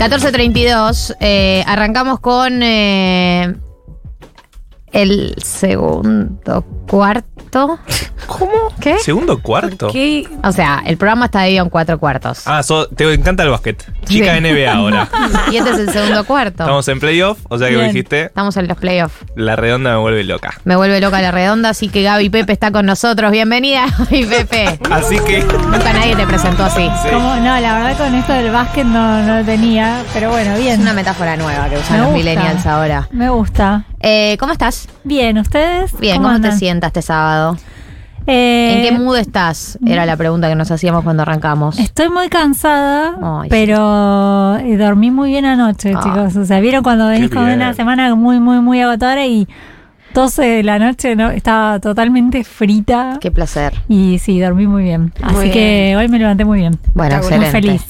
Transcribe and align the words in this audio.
14.32. 0.00 1.14
eh, 1.20 1.62
arrancamos 1.66 2.20
con 2.20 2.62
eh, 2.62 3.54
el 4.92 5.34
segundo 5.44 6.64
cuarto. 6.88 7.78
¿Cómo? 8.38 8.52
¿Qué? 8.80 8.98
¿Segundo 9.00 9.40
cuarto? 9.42 9.88
¿Qué? 9.92 10.26
O 10.44 10.52
sea, 10.52 10.82
el 10.86 10.96
programa 10.96 11.26
está 11.26 11.42
dividido 11.42 11.64
en 11.64 11.70
cuatro 11.70 11.98
cuartos. 11.98 12.42
Ah, 12.46 12.62
so- 12.62 12.86
te 12.88 13.12
encanta 13.12 13.42
el 13.42 13.50
básquet. 13.50 13.84
Chica 14.04 14.34
Sí. 14.36 14.40
NBA 14.40 14.72
ahora. 14.72 15.08
Y 15.50 15.56
este 15.56 15.70
es 15.70 15.78
el 15.78 15.90
segundo 15.90 16.24
cuarto. 16.24 16.62
Estamos 16.62 16.86
en 16.88 17.00
playoff, 17.00 17.38
o 17.48 17.58
sea 17.58 17.68
que 17.68 17.74
Bien. 17.76 17.88
dijiste, 17.88 18.24
Estamos 18.26 18.56
en 18.56 18.68
los 18.68 18.76
playoffs. 18.78 19.14
la 19.34 19.56
redonda 19.56 19.90
me 19.90 19.96
vuelve 19.98 20.22
loca. 20.24 20.54
Me 20.64 20.76
vuelve 20.76 21.00
loca 21.00 21.20
la 21.20 21.30
redonda, 21.32 21.70
así 21.70 21.88
que 21.88 22.02
Gaby 22.02 22.30
Pepe 22.30 22.52
está 22.52 22.70
con 22.70 22.86
nosotros. 22.86 23.30
Bienvenida, 23.32 23.86
Gaby 23.98 24.24
Pepe. 24.26 24.78
Así 24.90 25.18
que, 25.20 25.40
Nunca 25.42 25.92
nadie 25.92 26.14
te 26.16 26.26
presentó 26.26 26.64
así. 26.64 26.88
sí. 27.02 27.08
¿Cómo? 27.12 27.34
No, 27.36 27.58
la 27.60 27.74
verdad 27.74 27.98
con 27.98 28.14
esto 28.14 28.32
del 28.32 28.50
básquet 28.52 28.84
no, 28.86 29.22
no 29.22 29.38
lo 29.40 29.44
tenía, 29.44 30.02
pero 30.14 30.30
bueno, 30.30 30.52
Es 30.54 30.60
bien. 30.60 30.80
una 30.80 30.92
metáfora 30.92 31.36
nueva 31.36 31.68
que 31.68 31.76
usan 31.78 31.92
Me 31.92 31.98
los 31.98 32.06
gusta. 32.12 32.18
millennials 32.30 32.66
ahora. 32.66 33.08
Me 33.10 33.28
gusta. 33.28 33.84
Eh, 34.02 34.36
¿Cómo 34.38 34.52
estás? 34.52 34.88
Bien, 35.04 35.36
¿ustedes? 35.38 35.92
Bien, 35.98 36.16
¿cómo, 36.18 36.28
te 36.30 36.34
andan? 36.36 36.58
sientas 36.58 36.88
este 36.88 37.02
sábado? 37.02 37.58
Eh, 38.26 38.74
¿En 38.76 38.82
qué 38.96 38.98
mood 39.02 39.16
estás? 39.16 39.78
Era 39.84 40.06
la 40.06 40.16
pregunta 40.16 40.48
que 40.48 40.54
nos 40.54 40.70
hacíamos 40.70 41.02
cuando 41.04 41.22
arrancamos. 41.22 41.78
Estoy 41.78 42.10
muy 42.10 42.28
cansada, 42.28 43.14
Ay, 43.40 43.48
pero 43.48 44.56
eh, 44.58 44.76
dormí 44.76 45.10
muy 45.10 45.30
bien 45.30 45.46
anoche, 45.46 45.92
Ah. 45.96 46.00
chicos. 46.02 46.36
O 46.36 46.44
sea, 46.44 46.60
vieron 46.60 46.82
cuando 46.82 47.08
venís 47.08 47.30
con 47.30 47.42
una 47.44 47.72
semana 47.74 48.14
muy, 48.14 48.38
muy, 48.38 48.60
muy 48.60 48.80
agotadora 48.80 49.26
y 49.26 49.48
12 50.14 50.42
de 50.42 50.62
la 50.62 50.78
noche 50.78 51.14
no 51.14 51.30
estaba 51.30 51.78
totalmente 51.78 52.42
frita. 52.44 53.18
Qué 53.20 53.30
placer. 53.30 53.74
Y 53.88 54.18
sí, 54.18 54.40
dormí 54.40 54.66
muy 54.66 54.82
bien. 54.84 55.12
Así 55.22 55.34
Muy 55.34 55.50
que 55.50 55.94
hoy 55.96 56.08
me 56.08 56.18
levanté 56.18 56.44
muy 56.44 56.58
bien. 56.58 56.78
Bueno, 56.94 57.16
muy 57.16 57.24
excelente. 57.26 57.50
feliz. 57.50 57.82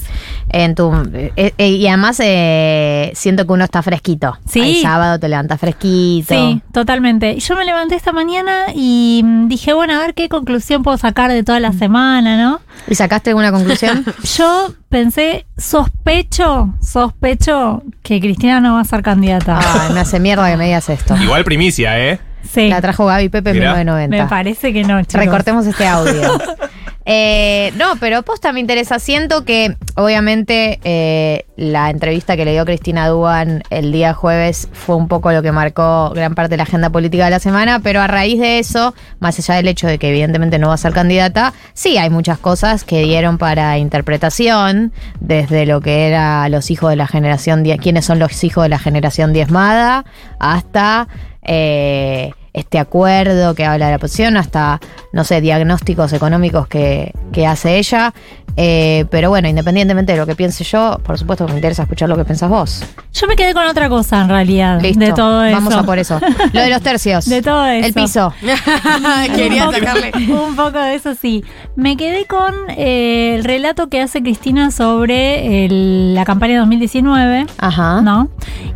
En 0.52 0.74
tu, 0.74 0.92
eh, 1.14 1.54
eh, 1.56 1.68
y 1.68 1.86
además 1.86 2.20
eh, 2.22 3.12
siento 3.14 3.46
que 3.46 3.52
uno 3.52 3.64
está 3.64 3.82
fresquito. 3.82 4.36
Sí. 4.46 4.60
El 4.60 4.82
sábado 4.82 5.18
te 5.18 5.28
levantas 5.28 5.60
fresquito. 5.60 6.34
Sí, 6.34 6.60
totalmente. 6.72 7.32
Y 7.32 7.40
Yo 7.40 7.56
me 7.56 7.64
levanté 7.64 7.94
esta 7.94 8.12
mañana 8.12 8.66
y 8.74 9.22
mm, 9.24 9.48
dije, 9.48 9.72
bueno, 9.74 9.94
a 9.94 9.98
ver 10.00 10.14
qué 10.14 10.28
conclusión 10.28 10.82
puedo 10.82 10.98
sacar 10.98 11.30
de 11.30 11.44
toda 11.44 11.60
la 11.60 11.72
semana, 11.72 12.36
¿no? 12.36 12.60
¿Y 12.88 12.94
sacaste 12.94 13.30
alguna 13.30 13.52
conclusión? 13.52 14.04
Yo 14.36 14.72
pensé, 14.88 15.46
sospecho, 15.56 16.74
sospecho 16.80 17.82
que 18.02 18.20
Cristina 18.20 18.60
no 18.60 18.74
va 18.74 18.80
a 18.80 18.84
ser 18.84 19.02
candidata. 19.02 19.58
Ay, 19.62 19.92
me 19.92 20.00
hace 20.00 20.18
mierda 20.20 20.50
que 20.50 20.56
me 20.56 20.66
digas 20.66 20.88
esto. 20.88 21.16
Igual 21.16 21.44
primicia, 21.44 21.98
¿eh? 21.98 22.20
sí, 22.52 22.68
La 22.68 22.80
trajo 22.80 23.06
Gaby 23.06 23.28
Pepe 23.28 23.50
en 23.50 23.56
Mirá. 23.58 23.74
1990. 23.74 24.24
me 24.24 24.28
parece 24.28 24.72
que 24.72 24.82
no, 24.84 25.00
chicos. 25.02 25.24
Recortemos 25.24 25.66
este 25.66 25.86
audio. 25.86 26.38
Eh, 27.12 27.72
no, 27.76 27.96
pero 27.98 28.22
posta 28.22 28.52
me 28.52 28.60
interesa. 28.60 29.00
Siento 29.00 29.44
que, 29.44 29.76
obviamente, 29.96 30.78
eh, 30.84 31.44
la 31.56 31.90
entrevista 31.90 32.36
que 32.36 32.44
le 32.44 32.52
dio 32.52 32.64
Cristina 32.64 33.08
Duban 33.08 33.64
el 33.70 33.90
día 33.90 34.14
jueves 34.14 34.68
fue 34.72 34.94
un 34.94 35.08
poco 35.08 35.32
lo 35.32 35.42
que 35.42 35.50
marcó 35.50 36.10
gran 36.14 36.36
parte 36.36 36.50
de 36.50 36.58
la 36.58 36.62
agenda 36.62 36.88
política 36.90 37.24
de 37.24 37.32
la 37.32 37.40
semana, 37.40 37.80
pero 37.80 38.00
a 38.00 38.06
raíz 38.06 38.38
de 38.38 38.60
eso, 38.60 38.94
más 39.18 39.36
allá 39.40 39.56
del 39.56 39.66
hecho 39.66 39.88
de 39.88 39.98
que 39.98 40.10
evidentemente 40.10 40.60
no 40.60 40.68
va 40.68 40.74
a 40.74 40.76
ser 40.76 40.92
candidata, 40.92 41.52
sí 41.72 41.98
hay 41.98 42.10
muchas 42.10 42.38
cosas 42.38 42.84
que 42.84 43.02
dieron 43.02 43.38
para 43.38 43.76
interpretación, 43.78 44.92
desde 45.18 45.66
lo 45.66 45.80
que 45.80 46.06
era 46.06 46.48
los 46.48 46.70
hijos 46.70 46.90
de 46.90 46.96
la 46.96 47.08
generación, 47.08 47.64
quiénes 47.82 48.04
son 48.04 48.20
los 48.20 48.44
hijos 48.44 48.62
de 48.62 48.68
la 48.68 48.78
generación 48.78 49.32
diezmada, 49.32 50.04
hasta... 50.38 51.08
eh, 51.42 52.30
este 52.52 52.78
acuerdo 52.78 53.54
que 53.54 53.64
habla 53.64 53.86
de 53.86 53.92
la 53.92 53.96
oposición, 53.96 54.36
hasta, 54.36 54.80
no 55.12 55.24
sé, 55.24 55.40
diagnósticos 55.40 56.12
económicos 56.12 56.66
que, 56.68 57.12
que 57.32 57.46
hace 57.46 57.78
ella. 57.78 58.12
Eh, 58.56 59.04
pero 59.10 59.30
bueno, 59.30 59.48
independientemente 59.48 60.12
de 60.12 60.18
lo 60.18 60.26
que 60.26 60.34
piense 60.34 60.64
yo, 60.64 60.98
por 61.04 61.16
supuesto 61.16 61.46
que 61.46 61.52
me 61.52 61.58
interesa 61.58 61.84
escuchar 61.84 62.08
lo 62.08 62.16
que 62.16 62.24
pensás 62.24 62.50
vos. 62.50 62.84
Yo 63.14 63.28
me 63.28 63.36
quedé 63.36 63.54
con 63.54 63.64
otra 63.64 63.88
cosa 63.88 64.20
en 64.22 64.28
realidad 64.28 64.80
Listo. 64.82 64.98
de 65.04 65.12
todo 65.12 65.44
eso. 65.44 65.56
Vamos 65.56 65.74
a 65.74 65.82
por 65.84 65.98
eso. 66.00 66.20
Lo 66.52 66.60
de 66.60 66.68
los 66.68 66.82
tercios. 66.82 67.24
De 67.28 67.42
todo 67.42 67.64
eso. 67.66 67.86
El 67.86 67.94
piso. 67.94 68.34
un 68.42 69.72
poco, 69.72 70.46
un 70.48 70.56
poco 70.56 70.78
de 70.80 70.94
eso 70.96 71.14
sí. 71.14 71.44
Me 71.76 71.96
quedé 71.96 72.26
con 72.26 72.52
eh, 72.70 73.36
el 73.36 73.44
relato 73.44 73.88
que 73.88 74.00
hace 74.00 74.20
Cristina 74.22 74.70
sobre 74.72 75.64
el- 75.64 76.14
la 76.14 76.24
campaña 76.24 76.54
de 76.54 76.58
2019. 76.60 77.46
Ajá. 77.58 78.00
¿no? 78.02 78.28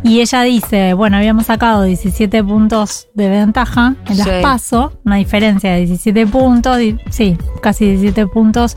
Y 0.03 0.21
ella 0.21 0.41
dice, 0.43 0.93
bueno, 0.93 1.17
habíamos 1.17 1.47
sacado 1.47 1.83
17 1.83 2.43
puntos 2.43 3.07
de 3.13 3.27
ventaja 3.29 3.64
en 3.75 4.17
las 4.17 4.27
Sí. 4.27 4.33
PASO, 4.41 4.93
una 5.05 5.15
diferencia 5.17 5.71
de 5.71 5.79
17 5.85 6.27
puntos, 6.27 6.77
sí, 7.09 7.37
casi 7.61 7.85
17 7.85 8.27
puntos 8.27 8.75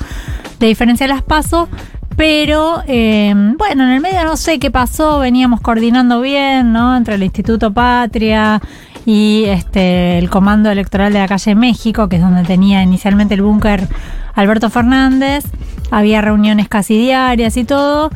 de 0.59 0.66
diferencia 0.66 1.04
en 1.04 1.10
las 1.10 1.22
PASO, 1.22 1.69
pero 2.16 2.82
eh, 2.87 3.32
bueno, 3.56 3.84
en 3.84 3.91
el 3.91 4.00
medio 4.00 4.25
no 4.25 4.37
sé 4.37 4.59
qué 4.59 4.71
pasó, 4.71 5.21
veníamos 5.21 5.60
coordinando 5.60 6.21
bien, 6.21 6.72
¿no? 6.72 6.97
Entre 6.97 7.15
el 7.15 7.22
Instituto 7.22 7.72
Patria 7.72 8.60
y 9.06 9.44
este 9.47 10.19
el 10.19 10.28
Comando 10.28 10.71
Electoral 10.71 11.12
de 11.12 11.20
la 11.20 11.28
Calle 11.28 11.55
México, 11.55 12.09
que 12.09 12.16
es 12.16 12.22
donde 12.22 12.43
tenía 12.43 12.82
inicialmente 12.82 13.34
el 13.34 13.43
búnker 13.43 13.87
Alberto 14.34 14.69
Fernández, 14.69 15.44
había 15.91 16.20
reuniones 16.20 16.69
casi 16.69 16.99
diarias 16.99 17.56
y 17.56 17.65
todo. 17.65 18.10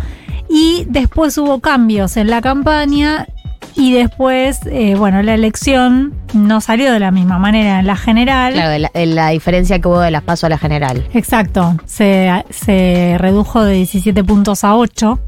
Y 0.50 0.84
después 0.88 1.38
hubo 1.38 1.60
cambios 1.60 2.16
en 2.18 2.28
la 2.28 2.42
campaña 2.42 3.26
y 3.74 3.92
después, 3.94 4.60
eh, 4.66 4.94
bueno, 4.96 5.22
la 5.22 5.34
elección 5.34 6.14
no 6.34 6.60
salió 6.60 6.92
de 6.92 7.00
la 7.00 7.10
misma 7.10 7.38
manera 7.38 7.80
en 7.80 7.86
la 7.86 7.96
general. 7.96 8.54
Claro, 8.54 8.70
de 8.70 8.78
la, 8.78 8.90
la 8.94 9.28
diferencia 9.30 9.78
que 9.78 9.88
hubo 9.88 10.00
de 10.00 10.10
las 10.10 10.22
pasos 10.22 10.44
a 10.44 10.48
la 10.50 10.58
general. 10.58 11.06
Exacto, 11.14 11.76
se, 11.86 12.30
se 12.50 13.16
redujo 13.18 13.64
de 13.64 13.74
17 13.74 14.24
puntos 14.24 14.64
a 14.64 14.76
8. 14.76 15.18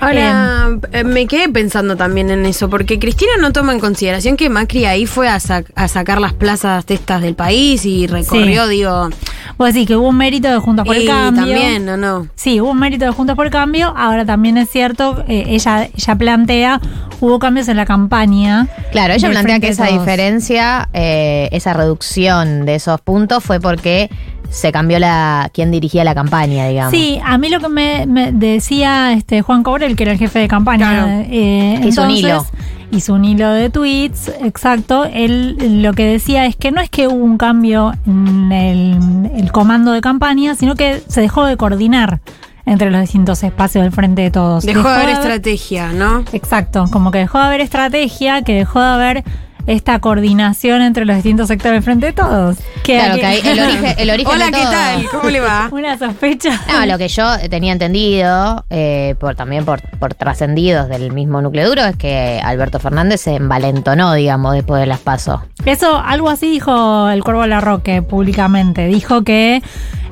Ahora, 0.00 0.78
eh, 0.92 1.02
me 1.04 1.26
quedé 1.26 1.48
pensando 1.48 1.96
también 1.96 2.30
en 2.30 2.46
eso, 2.46 2.70
porque 2.70 2.98
Cristina 2.98 3.32
no 3.40 3.52
toma 3.52 3.72
en 3.72 3.80
consideración 3.80 4.36
que 4.36 4.48
Macri 4.48 4.84
ahí 4.84 5.06
fue 5.06 5.28
a, 5.28 5.36
sac- 5.38 5.66
a 5.74 5.88
sacar 5.88 6.20
las 6.20 6.32
plazas 6.34 6.86
de 6.86 6.94
estas 6.94 7.20
del 7.20 7.34
país 7.34 7.84
y 7.84 8.06
recorrió, 8.06 8.64
Sí. 8.64 8.70
digo. 8.70 9.10
Vos 9.56 9.72
decís 9.74 9.88
que 9.88 9.96
hubo 9.96 10.08
un 10.08 10.16
mérito 10.16 10.48
de 10.48 10.58
Juntos 10.58 10.86
por 10.86 10.94
el 10.94 11.04
Cambio. 11.06 11.42
también, 11.42 11.84
¿no? 11.84 11.96
no. 11.96 12.28
Sí, 12.36 12.60
hubo 12.60 12.70
un 12.70 12.78
mérito 12.78 13.04
de 13.06 13.10
Juntos 13.10 13.34
por 13.34 13.46
el 13.46 13.50
Cambio. 13.52 13.92
Ahora 13.96 14.24
también 14.24 14.56
es 14.56 14.70
cierto, 14.70 15.24
eh, 15.26 15.46
ella, 15.48 15.88
ella 15.92 16.14
plantea, 16.16 16.80
hubo 17.20 17.40
cambios 17.40 17.66
en 17.66 17.76
la 17.76 17.84
campaña. 17.84 18.68
Claro, 18.92 19.14
ella 19.14 19.30
plantea 19.30 19.58
que 19.58 19.68
esa 19.68 19.86
diferencia, 19.86 20.88
eh, 20.92 21.48
esa 21.50 21.72
reducción 21.74 22.66
de 22.66 22.76
esos 22.76 23.00
puntos 23.00 23.42
fue 23.42 23.58
porque 23.58 24.10
se 24.50 24.72
cambió 24.72 24.98
la 24.98 25.50
quien 25.52 25.70
dirigía 25.70 26.04
la 26.04 26.14
campaña, 26.14 26.66
digamos. 26.68 26.92
Sí, 26.92 27.20
a 27.24 27.36
mí 27.38 27.48
lo 27.48 27.60
que 27.60 27.68
me, 27.68 28.06
me 28.06 28.32
decía 28.32 29.12
este 29.12 29.42
Juan 29.42 29.62
Cobrel, 29.62 29.94
que 29.96 30.04
era 30.04 30.12
el 30.12 30.18
jefe 30.18 30.38
de 30.38 30.48
campaña, 30.48 30.90
Claro. 30.90 31.24
eh, 31.30 31.80
Hizo 31.84 32.02
un 32.04 32.10
hilo. 32.10 32.46
Hizo 32.90 33.12
un 33.12 33.24
hilo 33.26 33.50
de 33.50 33.68
tweets, 33.68 34.28
exacto. 34.42 35.04
Él 35.04 35.82
lo 35.82 35.92
que 35.92 36.06
decía 36.06 36.46
es 36.46 36.56
que 36.56 36.70
no 36.70 36.80
es 36.80 36.88
que 36.88 37.06
hubo 37.06 37.22
un 37.22 37.36
cambio 37.36 37.92
en 38.06 38.50
el, 38.50 39.30
el 39.36 39.52
comando 39.52 39.92
de 39.92 40.00
campaña, 40.00 40.54
sino 40.54 40.74
que 40.74 41.02
se 41.06 41.20
dejó 41.20 41.44
de 41.44 41.58
coordinar 41.58 42.20
entre 42.64 42.90
los 42.90 43.00
distintos 43.02 43.42
espacios 43.42 43.82
del 43.84 43.92
frente 43.92 44.22
de 44.22 44.30
todos. 44.30 44.64
Dejó 44.64 44.88
de 44.88 44.94
haber 44.94 45.08
estrategia, 45.10 45.92
¿no? 45.92 46.24
Exacto, 46.32 46.86
como 46.90 47.10
que 47.10 47.18
dejó 47.18 47.38
de 47.38 47.44
haber 47.44 47.60
estrategia, 47.60 48.40
que 48.42 48.54
dejó 48.54 48.80
de 48.80 48.86
haber 48.86 49.24
esta 49.68 50.00
coordinación 50.00 50.82
entre 50.82 51.04
los 51.04 51.14
distintos 51.16 51.46
sectores 51.48 51.74
del 51.76 51.82
frente 51.84 52.06
de 52.06 52.12
todos. 52.12 52.56
Que 52.82 52.94
Claro, 52.98 53.14
que 53.16 53.26
ahí 53.26 53.40
el 53.44 53.60
origen, 53.60 53.94
el 53.98 54.10
origen 54.10 54.32
Hola, 54.32 54.46
de 54.46 54.50
¿qué 54.52 54.58
todo- 54.62 54.70
tal? 54.70 55.04
¿Cómo 55.12 55.30
le 55.30 55.40
va? 55.40 55.68
Una 55.72 55.96
sospecha. 55.98 56.60
No, 56.72 56.86
lo 56.86 56.98
que 56.98 57.08
yo 57.08 57.24
tenía 57.48 57.72
entendido, 57.72 58.64
eh, 58.70 59.14
por 59.20 59.34
también 59.36 59.64
por, 59.64 59.80
por 59.98 60.14
trascendidos 60.14 60.88
del 60.88 61.12
mismo 61.12 61.40
núcleo 61.42 61.68
duro, 61.68 61.84
es 61.84 61.96
que 61.96 62.40
Alberto 62.42 62.80
Fernández 62.80 63.20
se 63.20 63.36
envalentonó, 63.36 64.14
digamos, 64.14 64.54
después 64.54 64.80
de 64.80 64.86
las 64.86 64.98
pasos. 65.00 65.40
Eso, 65.64 65.98
algo 65.98 66.30
así 66.30 66.50
dijo 66.50 67.08
el 67.10 67.22
Cuervo 67.22 67.46
Larroque 67.46 68.00
públicamente. 68.02 68.86
Dijo 68.86 69.22
que 69.22 69.62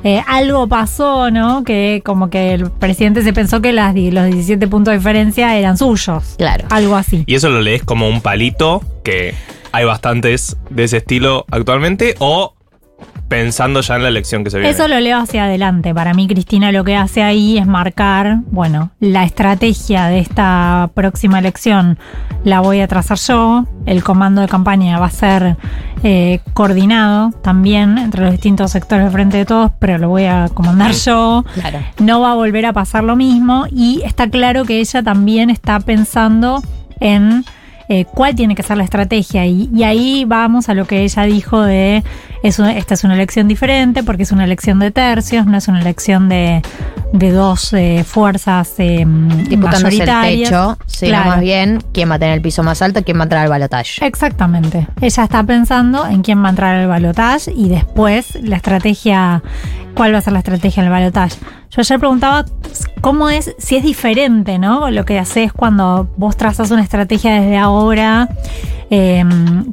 eh, 0.03 0.21
algo 0.27 0.67
pasó, 0.67 1.31
¿no? 1.31 1.63
Que 1.63 2.01
como 2.05 2.29
que 2.29 2.53
el 2.53 2.69
presidente 2.69 3.23
se 3.23 3.33
pensó 3.33 3.59
que 3.61 3.73
las, 3.73 3.95
los 3.95 4.25
17 4.25 4.67
puntos 4.67 4.91
de 4.91 4.97
diferencia 4.99 5.55
eran 5.57 5.77
suyos. 5.77 6.35
Claro. 6.37 6.65
Algo 6.69 6.95
así. 6.95 7.23
Y 7.25 7.35
eso 7.35 7.49
lo 7.49 7.61
lees 7.61 7.83
como 7.83 8.07
un 8.07 8.21
palito, 8.21 8.81
que 9.07 9.33
hay 9.71 9.85
bastantes 9.85 10.57
de 10.69 10.83
ese 10.83 10.97
estilo 10.97 11.45
actualmente, 11.49 12.15
o 12.19 12.55
pensando 13.29 13.79
ya 13.79 13.95
en 13.95 14.03
la 14.03 14.09
elección 14.09 14.43
que 14.43 14.49
se 14.49 14.57
viene. 14.57 14.73
Eso 14.73 14.85
lo 14.89 14.99
leo 14.99 15.17
hacia 15.17 15.45
adelante. 15.45 15.93
Para 15.93 16.13
mí, 16.13 16.27
Cristina 16.27 16.73
lo 16.73 16.83
que 16.83 16.97
hace 16.97 17.23
ahí 17.23 17.57
es 17.57 17.65
marcar, 17.65 18.39
bueno, 18.51 18.91
la 18.99 19.23
estrategia 19.23 20.07
de 20.07 20.19
esta 20.19 20.89
próxima 20.93 21.39
elección 21.39 21.97
la 22.43 22.59
voy 22.59 22.81
a 22.81 22.87
trazar 22.89 23.17
yo. 23.17 23.65
El 23.85 24.03
comando 24.03 24.41
de 24.41 24.49
campaña 24.49 24.99
va 24.99 25.05
a 25.05 25.11
ser 25.11 25.55
eh, 26.03 26.41
coordinado 26.53 27.31
también 27.41 27.97
entre 27.97 28.23
los 28.23 28.31
distintos 28.31 28.71
sectores 28.71 29.05
de 29.05 29.11
frente 29.11 29.37
de 29.37 29.45
todos, 29.45 29.71
pero 29.79 29.97
lo 29.99 30.09
voy 30.09 30.25
a 30.25 30.49
comandar 30.53 30.91
yo. 30.91 31.45
Claro. 31.53 31.79
No 31.99 32.19
va 32.19 32.31
a 32.31 32.35
volver 32.35 32.65
a 32.65 32.73
pasar 32.73 33.05
lo 33.05 33.15
mismo 33.15 33.67
y 33.71 34.01
está 34.03 34.29
claro 34.29 34.65
que 34.65 34.81
ella 34.81 35.01
también 35.01 35.49
está 35.49 35.79
pensando 35.79 36.61
en 36.99 37.45
eh, 37.89 38.05
cuál 38.05 38.35
tiene 38.35 38.55
que 38.55 38.63
ser 38.63 38.77
la 38.77 38.83
estrategia 38.83 39.45
y, 39.45 39.69
y 39.73 39.83
ahí 39.83 40.25
vamos 40.25 40.69
a 40.69 40.73
lo 40.73 40.85
que 40.85 41.03
ella 41.03 41.23
dijo 41.23 41.61
de 41.61 42.03
es 42.43 42.59
esta 42.59 42.93
es 42.93 43.03
una 43.03 43.13
elección 43.15 43.47
diferente 43.47 44.03
porque 44.03 44.23
es 44.23 44.31
una 44.31 44.43
elección 44.43 44.79
de 44.79 44.91
tercios, 44.91 45.45
no 45.45 45.57
es 45.57 45.67
una 45.67 45.81
elección 45.81 46.29
de, 46.29 46.61
de 47.13 47.31
dos 47.31 47.73
eh, 47.73 48.03
fuerzas 48.05 48.73
eh, 48.77 49.05
Disputándose 49.47 50.03
el 50.03 50.09
techo, 50.43 50.77
sino 50.85 51.09
Claro. 51.11 51.29
más 51.29 51.39
bien 51.41 51.83
quién 51.93 52.11
va 52.11 52.15
a 52.15 52.19
tener 52.19 52.35
el 52.35 52.41
piso 52.41 52.61
más 52.63 52.81
alto, 52.81 53.03
quién 53.03 53.17
va 53.17 53.21
a 53.21 53.23
entrar 53.23 53.43
al 53.43 53.49
balotaje. 53.49 54.05
Exactamente. 54.05 54.87
Ella 55.01 55.23
está 55.23 55.43
pensando 55.43 56.05
en 56.07 56.21
quién 56.21 56.41
va 56.43 56.47
a 56.47 56.49
entrar 56.51 56.75
al 56.75 56.87
balotaje 56.87 57.51
y 57.55 57.69
después 57.69 58.37
la 58.41 58.57
estrategia, 58.57 59.41
cuál 59.97 60.13
va 60.13 60.19
a 60.19 60.21
ser 60.21 60.31
la 60.31 60.39
estrategia 60.39 60.83
del 60.83 60.91
balotaje. 60.91 61.37
Yo 61.71 61.81
ayer 61.81 61.97
preguntaba 61.97 62.45
cómo 63.01 63.29
es, 63.29 63.55
si 63.57 63.75
es 63.75 63.83
diferente, 63.83 64.59
¿no? 64.59 64.91
Lo 64.91 65.05
que 65.05 65.17
haces 65.17 65.51
cuando 65.51 66.07
vos 66.17 66.37
trazas 66.37 66.69
una 66.69 66.83
estrategia 66.83 67.41
desde 67.41 67.57
ahora. 67.57 68.29
Eh, 68.89 69.23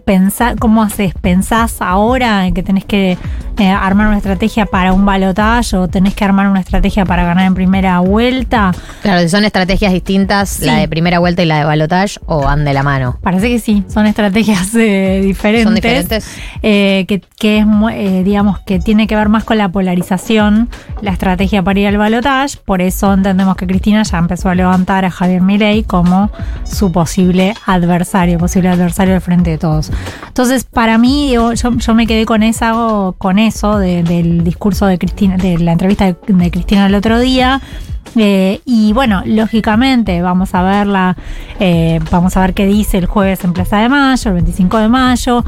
pensá- 0.05 0.56
¿Cómo 0.58 0.82
haces? 0.82 1.14
¿Pensás 1.20 1.76
ahora 1.81 2.50
que 2.52 2.62
tenés 2.62 2.84
que 2.84 3.16
eh, 3.58 3.69
armar 3.70 4.08
una 4.08 4.16
estrategia 4.16 4.66
para 4.66 4.93
un 4.93 5.05
balotaje 5.06 5.76
o 5.76 5.87
tenés 5.87 6.14
que 6.16 6.25
armar 6.25 6.49
una 6.49 6.58
estrategia 6.58 7.05
para 7.05 7.22
ganar 7.25 7.46
en 7.46 7.55
primera 7.55 8.00
vuelta? 8.00 8.72
Claro, 9.02 9.20
si 9.20 9.28
son 9.28 9.44
estrategias 9.44 9.93
distintas, 9.93 10.49
Sí. 10.50 10.64
la 10.66 10.76
de 10.78 10.88
primera 10.88 11.20
vuelta 11.20 11.43
y 11.43 11.46
la 11.46 11.58
de 11.58 11.64
balotaje, 11.64 12.19
o 12.26 12.43
van 12.43 12.64
de 12.64 12.75
la 12.75 12.82
mano. 12.82 13.16
Parece 13.22 13.49
que 13.49 13.58
sí, 13.61 13.84
son 13.88 14.06
estrategias 14.06 14.75
eh, 14.75 15.20
diferentes. 15.25 15.64
Son 15.64 15.75
diferentes. 15.76 16.28
eh, 16.62 17.05
que, 17.06 17.20
que 17.38 17.58
es, 17.58 18.25
digamos, 18.25 18.58
que 18.61 18.81
tiene 18.81 19.06
que 19.06 19.14
ver 19.14 19.28
más 19.28 19.44
con 19.44 19.58
la 19.58 19.69
polarización, 19.69 20.69
la 21.02 21.12
estrategia 21.12 21.62
para 21.62 21.78
ir 21.78 21.87
al 21.87 21.99
balotaje. 21.99 22.58
Por 22.64 22.81
eso 22.82 23.12
entendemos 23.14 23.56
que 23.56 23.66
Cristina 23.66 24.02
ya 24.02 24.19
empezó 24.19 24.49
a 24.49 24.55
levantar 24.56 25.05
a 25.05 25.11
Javier 25.11 25.43
Milei 25.43 25.84
como 25.84 26.31
su 26.64 26.90
posible 26.90 27.55
adversario, 27.66 28.38
posible 28.38 28.70
adversario 28.70 29.04
del 29.12 29.21
frente 29.21 29.51
de 29.51 29.59
todos. 29.59 29.91
Entonces, 30.27 30.65
para 30.65 30.99
mí, 30.99 31.33
yo, 31.33 31.53
yo 31.53 31.95
me 31.95 32.06
quedé 32.06 32.27
con 32.27 32.43
esa, 32.43 32.73
con 33.19 33.39
eso 33.39 33.79
de- 33.79 34.03
del 34.03 34.45
discurso 34.45 34.87
de 34.87 34.99
Cristina, 34.99 35.37
de 35.37 35.59
la 35.59 35.73
entrevista 35.73 36.06
de, 36.06 36.51
Cristina 36.51 36.87
el 36.87 36.95
otro 36.95 37.19
día. 37.19 37.61
Eh, 38.17 38.61
y 38.65 38.93
bueno, 38.93 39.23
lógicamente 39.27 40.23
vamos 40.23 40.55
a 40.55 40.62
verla, 40.62 41.17
eh, 41.59 41.99
vamos 42.11 42.37
a 42.37 42.41
ver 42.41 42.55
qué 42.55 42.67
dice 42.67 42.99
el 42.99 43.06
jueves 43.06 43.43
en 43.45 43.53
Plaza 43.53 43.79
de 43.79 43.89
Mayo, 43.89 44.29
el 44.31 44.35
25 44.35 44.79
de 44.79 44.89
mayo. 44.89 45.45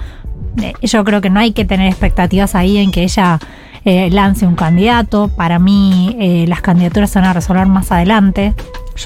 Eh, 0.60 0.72
yo 0.82 1.04
creo 1.04 1.20
que 1.20 1.30
no 1.30 1.38
hay 1.40 1.52
que 1.52 1.64
tener 1.64 1.86
expectativas 1.88 2.54
ahí 2.54 2.78
en 2.78 2.90
que 2.90 3.02
ella 3.04 3.38
eh, 3.84 4.10
lance 4.10 4.46
un 4.46 4.56
candidato. 4.56 5.28
Para 5.28 5.58
mí 5.58 6.16
las 6.48 6.60
candidaturas 6.60 7.10
se 7.10 7.20
van 7.20 7.28
a 7.28 7.32
resolver 7.34 7.66
más 7.66 7.92
adelante. 7.92 8.54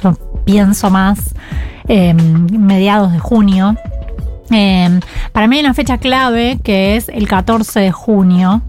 Yo 0.03 0.15
pienso 0.45 0.91
más 0.91 1.35
eh, 1.89 2.15
mediados 2.15 3.13
de 3.13 3.19
junio. 3.19 3.77
Eh, 4.51 5.01
para 5.33 5.47
mí 5.47 5.57
hay 5.57 5.65
una 5.65 5.75
fecha 5.75 5.99
clave 5.99 6.59
que 6.63 6.97
es 6.97 7.09
el 7.09 7.29
14 7.29 7.81
de 7.81 7.93
junio, 7.93 8.63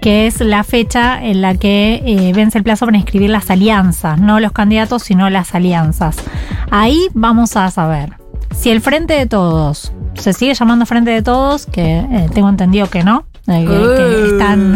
que 0.00 0.26
es 0.26 0.40
la 0.40 0.64
fecha 0.64 1.22
en 1.24 1.40
la 1.42 1.54
que 1.54 2.02
eh, 2.06 2.32
vence 2.34 2.58
el 2.58 2.64
plazo 2.64 2.84
para 2.86 2.96
inscribir 2.96 3.30
las 3.30 3.50
alianzas, 3.50 4.18
no 4.20 4.38
los 4.40 4.52
candidatos, 4.52 5.02
sino 5.02 5.30
las 5.30 5.54
alianzas. 5.54 6.16
Ahí 6.70 7.08
vamos 7.14 7.56
a 7.56 7.70
saber 7.70 8.14
si 8.54 8.70
el 8.70 8.80
Frente 8.80 9.14
de 9.14 9.26
Todos 9.26 9.92
se 10.14 10.32
sigue 10.32 10.54
llamando 10.54 10.86
Frente 10.86 11.10
de 11.10 11.22
Todos, 11.22 11.66
que 11.66 11.98
eh, 11.98 12.28
tengo 12.32 12.48
entendido 12.48 12.88
que 12.88 13.02
no, 13.02 13.24
eh, 13.48 13.64
que, 13.66 13.96
que 13.96 14.26
están, 14.32 14.74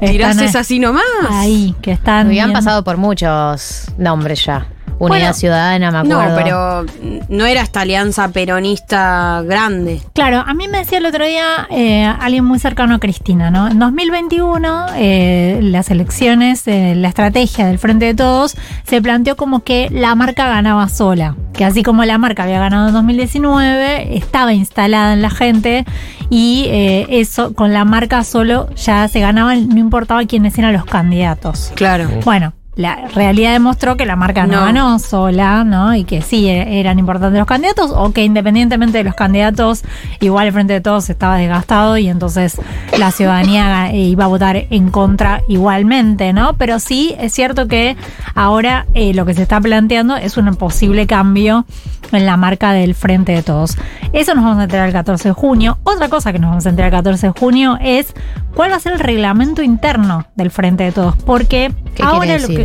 Uh, 0.00 0.06
Tirás 0.06 0.32
están, 0.32 0.48
esa 0.48 0.58
así 0.60 0.78
nomás. 0.78 1.02
ahí, 1.30 1.74
que 1.80 1.92
están 1.92 2.26
Habían 2.26 2.48
bien- 2.48 2.58
pasado 2.58 2.84
por 2.84 2.96
muchos 2.98 3.86
nombres 3.96 4.44
ya. 4.44 4.66
Unidad 5.04 5.18
Bueno, 5.20 5.34
Ciudadana, 5.34 5.90
me 6.02 6.08
No, 6.08 6.20
acuerdo. 6.20 6.86
pero 6.88 7.24
no 7.28 7.46
era 7.46 7.62
esta 7.62 7.80
alianza 7.82 8.28
peronista 8.28 9.42
grande. 9.46 10.00
Claro, 10.12 10.42
a 10.46 10.54
mí 10.54 10.68
me 10.68 10.78
decía 10.78 10.98
el 10.98 11.06
otro 11.06 11.24
día 11.26 11.66
eh, 11.70 12.04
alguien 12.04 12.44
muy 12.44 12.58
cercano 12.58 12.94
a 12.94 12.98
Cristina, 12.98 13.50
¿no? 13.50 13.68
En 13.68 13.78
2021, 13.78 14.86
eh, 14.96 15.58
las 15.62 15.90
elecciones, 15.90 16.66
eh, 16.66 16.94
la 16.96 17.08
estrategia 17.08 17.66
del 17.66 17.78
Frente 17.78 18.06
de 18.06 18.14
Todos 18.14 18.56
se 18.84 19.00
planteó 19.02 19.36
como 19.36 19.60
que 19.64 19.88
la 19.90 20.14
marca 20.14 20.48
ganaba 20.48 20.88
sola. 20.88 21.36
Que 21.52 21.64
así 21.64 21.82
como 21.84 22.04
la 22.04 22.18
marca 22.18 22.42
había 22.42 22.58
ganado 22.58 22.88
en 22.88 22.94
2019, 22.94 24.16
estaba 24.16 24.52
instalada 24.54 25.12
en 25.12 25.22
la 25.22 25.30
gente 25.30 25.84
y 26.30 26.64
eh, 26.68 27.06
eso, 27.10 27.54
con 27.54 27.72
la 27.72 27.84
marca 27.84 28.24
solo 28.24 28.68
ya 28.74 29.06
se 29.08 29.20
ganaba, 29.20 29.54
no 29.54 29.78
importaba 29.78 30.24
quiénes 30.24 30.58
eran 30.58 30.72
los 30.72 30.84
candidatos. 30.84 31.70
Claro. 31.76 32.08
Bueno, 32.24 32.52
la 32.76 33.08
realidad 33.14 33.52
demostró 33.52 33.96
que 33.96 34.04
la 34.06 34.16
marca 34.16 34.46
no, 34.46 34.54
No. 34.60 34.66
ganó 34.66 34.98
sola, 34.98 35.62
¿no? 35.64 35.94
Y 35.94 36.04
que 36.04 36.22
sí 36.22 36.48
e- 36.48 36.80
eran 36.80 36.98
importantes 36.98 37.38
los 37.38 37.46
candidatos, 37.46 37.92
o 37.94 38.12
que 38.12 38.24
independientemente 38.24 38.98
de 38.98 39.04
los 39.04 39.14
candidatos, 39.14 39.82
igual 40.20 40.46
el 40.48 40.52
Frente 40.52 40.72
de 40.72 40.80
Todos 40.80 41.08
estaba 41.10 41.36
desgastado 41.36 41.96
y 41.98 42.08
entonces 42.08 42.60
la 42.98 43.10
ciudadanía 43.12 43.90
eh, 43.90 43.98
iba 43.98 44.24
a 44.24 44.28
votar 44.28 44.56
en 44.70 44.90
contra 44.90 45.40
igualmente, 45.48 46.32
¿no? 46.32 46.54
Pero 46.54 46.78
sí 46.80 47.14
es 47.18 47.32
cierto 47.32 47.68
que 47.68 47.96
ahora 48.34 48.86
eh, 48.94 49.14
lo 49.14 49.24
que 49.26 49.34
se 49.34 49.42
está 49.42 49.60
planteando 49.60 50.16
es 50.16 50.36
un 50.36 50.54
posible 50.56 51.06
cambio 51.06 51.64
en 52.12 52.26
la 52.26 52.36
marca 52.36 52.72
del 52.72 52.94
Frente 52.94 53.32
de 53.32 53.42
Todos. 53.42 53.76
Eso 54.12 54.34
nos 54.34 54.44
vamos 54.44 54.60
a 54.60 54.64
enterar 54.64 54.86
el 54.86 54.92
14 54.92 55.28
de 55.30 55.32
junio. 55.34 55.78
Otra 55.84 56.08
cosa 56.08 56.32
que 56.32 56.38
nos 56.38 56.50
vamos 56.50 56.66
a 56.66 56.68
enterar 56.70 56.92
el 56.92 56.98
14 56.98 57.26
de 57.28 57.32
junio 57.38 57.78
es 57.80 58.14
cuál 58.54 58.70
va 58.70 58.76
a 58.76 58.80
ser 58.80 58.92
el 58.92 59.00
reglamento 59.00 59.62
interno 59.62 60.26
del 60.36 60.50
Frente 60.50 60.84
de 60.84 60.92
Todos, 60.92 61.16
porque 61.24 61.72
¿Qué 61.96 62.02
ahora 62.02 62.38
lo 62.38 62.48
que 62.48 62.63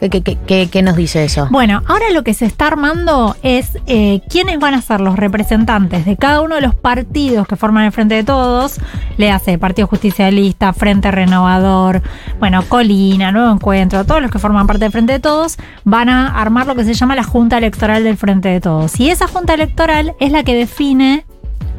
¿Qué, 0.00 0.10
qué- 0.10 0.36
qué- 0.46 0.68
qué- 0.68 0.82
nos 0.82 0.96
dice 0.96 1.22
eso? 1.24 1.46
bueno, 1.52 1.80
ahora 1.86 2.06
lo 2.12 2.24
que 2.24 2.34
se 2.34 2.44
está 2.44 2.66
armando 2.66 3.36
es 3.44 3.78
eh, 3.86 4.20
quiénes 4.28 4.58
van 4.58 4.74
a 4.74 4.82
ser 4.82 5.00
los 5.00 5.14
representantes 5.14 6.04
de 6.04 6.16
cada 6.16 6.40
uno 6.40 6.56
de 6.56 6.60
los 6.60 6.74
partidos 6.74 7.46
que 7.46 7.54
forman 7.54 7.84
el 7.84 7.92
Frente 7.92 8.16
de 8.16 8.24
Todos. 8.24 8.80
Le 9.16 9.30
hace 9.30 9.58
Partido 9.58 9.86
Justicialista, 9.86 10.72
Frente 10.72 11.12
Renovador, 11.12 12.02
bueno, 12.40 12.64
Colina, 12.68 13.30
Nuevo 13.30 13.52
Encuentro, 13.52 14.04
todos 14.04 14.20
los 14.20 14.32
que 14.32 14.40
forman 14.40 14.66
parte 14.66 14.84
del 14.86 14.90
Frente 14.92 15.12
de 15.12 15.20
Todos 15.20 15.56
van 15.84 16.08
a 16.08 16.26
armar 16.40 16.66
lo 16.66 16.74
que 16.74 16.82
se 16.84 16.94
llama 16.94 17.14
la 17.14 17.22
Junta 17.22 17.58
Electoral 17.58 18.02
del 18.02 18.16
Frente 18.16 18.48
de 18.48 18.60
Todos. 18.60 18.98
Y 18.98 19.08
esa 19.10 19.28
Junta 19.28 19.54
Electoral 19.54 20.14
es 20.18 20.32
la 20.32 20.42
que 20.42 20.56
define 20.56 21.24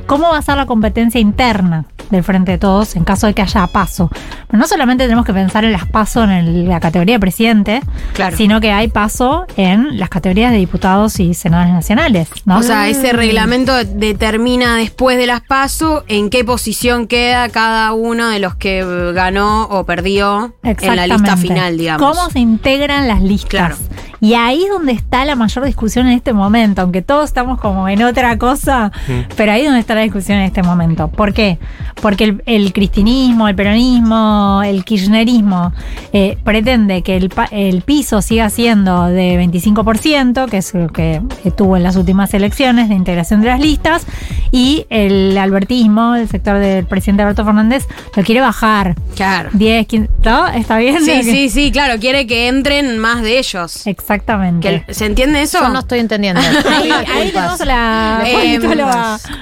cómo 0.07 0.29
va 0.31 0.37
a 0.37 0.41
ser 0.41 0.55
la 0.55 0.65
competencia 0.65 1.19
interna 1.19 1.85
del 2.17 2.23
Frente 2.23 2.53
de 2.53 2.57
Todos 2.57 2.95
en 2.95 3.03
caso 3.03 3.27
de 3.27 3.33
que 3.33 3.41
haya 3.41 3.67
paso. 3.67 4.09
Pero 4.47 4.59
no 4.59 4.67
solamente 4.67 5.03
tenemos 5.05 5.25
que 5.25 5.33
pensar 5.33 5.63
en 5.65 5.71
las 5.71 5.85
paso 5.87 6.23
en 6.23 6.29
el- 6.31 6.67
la 6.69 6.79
categoría 6.79 7.15
de 7.15 7.19
presidente, 7.19 7.81
Claro. 8.13 8.37
sino 8.37 8.61
que 8.61 8.71
hay 8.71 8.87
paso 8.87 9.45
en 9.57 9.97
las 9.99 10.09
categorías 10.09 10.51
de 10.51 10.57
diputados 10.57 11.19
y 11.19 11.33
senadores 11.33 11.73
nacionales, 11.73 12.29
¿no? 12.45 12.57
O 12.59 12.63
sea, 12.63 12.87
ese 12.87 13.13
reglamento 13.13 13.73
determina 13.83 14.75
después 14.77 15.17
de 15.17 15.27
las 15.27 15.41
PASO 15.41 16.03
en 16.07 16.29
qué 16.29 16.43
posición 16.43 17.07
queda 17.07 17.49
cada 17.49 17.93
uno 17.93 18.29
de 18.29 18.39
los 18.39 18.55
que 18.55 18.83
ganó 19.13 19.63
o 19.63 19.85
perdió 19.85 20.53
en 20.63 20.95
la 20.95 21.07
lista 21.07 21.37
final, 21.37 21.77
digamos. 21.77 22.15
¿Cómo 22.15 22.29
se 22.29 22.39
integran 22.39 23.07
las 23.07 23.21
listas? 23.21 23.49
Claro. 23.49 23.75
Y 24.23 24.35
ahí 24.35 24.63
es 24.63 24.69
donde 24.69 24.93
está 24.93 25.25
la 25.25 25.35
mayor 25.35 25.65
discusión 25.65 26.07
en 26.07 26.13
este 26.13 26.31
momento, 26.31 26.81
aunque 26.81 27.01
todos 27.01 27.25
estamos 27.25 27.59
como 27.59 27.89
en 27.89 28.01
otra 28.03 28.37
cosa, 28.37 28.89
pero 29.35 29.51
ahí 29.51 29.63
es 29.63 29.65
donde 29.65 29.81
está 29.81 29.95
la 29.95 30.01
discusión 30.03 30.37
en 30.37 30.45
este 30.45 30.63
momento. 30.63 31.09
¿Por 31.09 31.33
qué? 31.33 31.59
Porque 32.01 32.23
el, 32.23 32.43
el 32.45 32.71
cristinismo, 32.71 33.49
el 33.49 33.55
peronismo, 33.55 34.61
el 34.63 34.85
kirchnerismo 34.85 35.73
eh, 36.13 36.37
pretende 36.41 37.01
que 37.01 37.17
el, 37.17 37.81
piso 37.81 38.21
siga 38.21 38.49
siendo 38.49 39.07
de 39.07 39.37
25%, 39.45 40.49
que 40.49 40.55
es 40.55 40.73
lo 40.73 40.87
que, 40.87 41.21
que 41.43 41.51
tuvo 41.51 41.75
en 41.75 41.83
las 41.83 41.97
últimas 41.97 42.33
elecciones 42.33 42.87
de 42.87 42.95
integración 42.95 43.41
de 43.41 43.47
las 43.47 43.59
listas, 43.59 44.05
y 44.51 44.85
el 44.89 45.37
albertismo, 45.37 46.15
el 46.15 46.29
sector 46.29 46.59
del 46.59 46.85
presidente 46.85 47.23
Alberto 47.23 47.43
Fernández, 47.43 47.87
lo 48.15 48.23
quiere 48.23 48.39
bajar. 48.39 48.95
Claro. 49.17 49.49
10, 49.51 49.85
15, 49.85 50.09
¿no? 50.23 50.47
¿Está 50.47 50.77
bien? 50.77 51.03
Sí, 51.03 51.23
sí, 51.23 51.49
sí, 51.49 51.71
claro, 51.73 51.99
quiere 51.99 52.25
que 52.25 52.47
entren 52.47 52.99
más 52.99 53.21
de 53.21 53.39
ellos. 53.39 53.85
Exactamente. 54.13 54.85
¿Se 54.89 55.05
entiende 55.05 55.41
eso? 55.41 55.59
Yo 55.59 55.69
no 55.69 55.79
estoy 55.79 55.99
entendiendo. 55.99 56.41
ahí, 56.69 56.91
ahí 56.91 57.31
tenemos 57.31 57.61
a 57.61 57.65
la 57.65 58.21
Eh, 58.25 58.59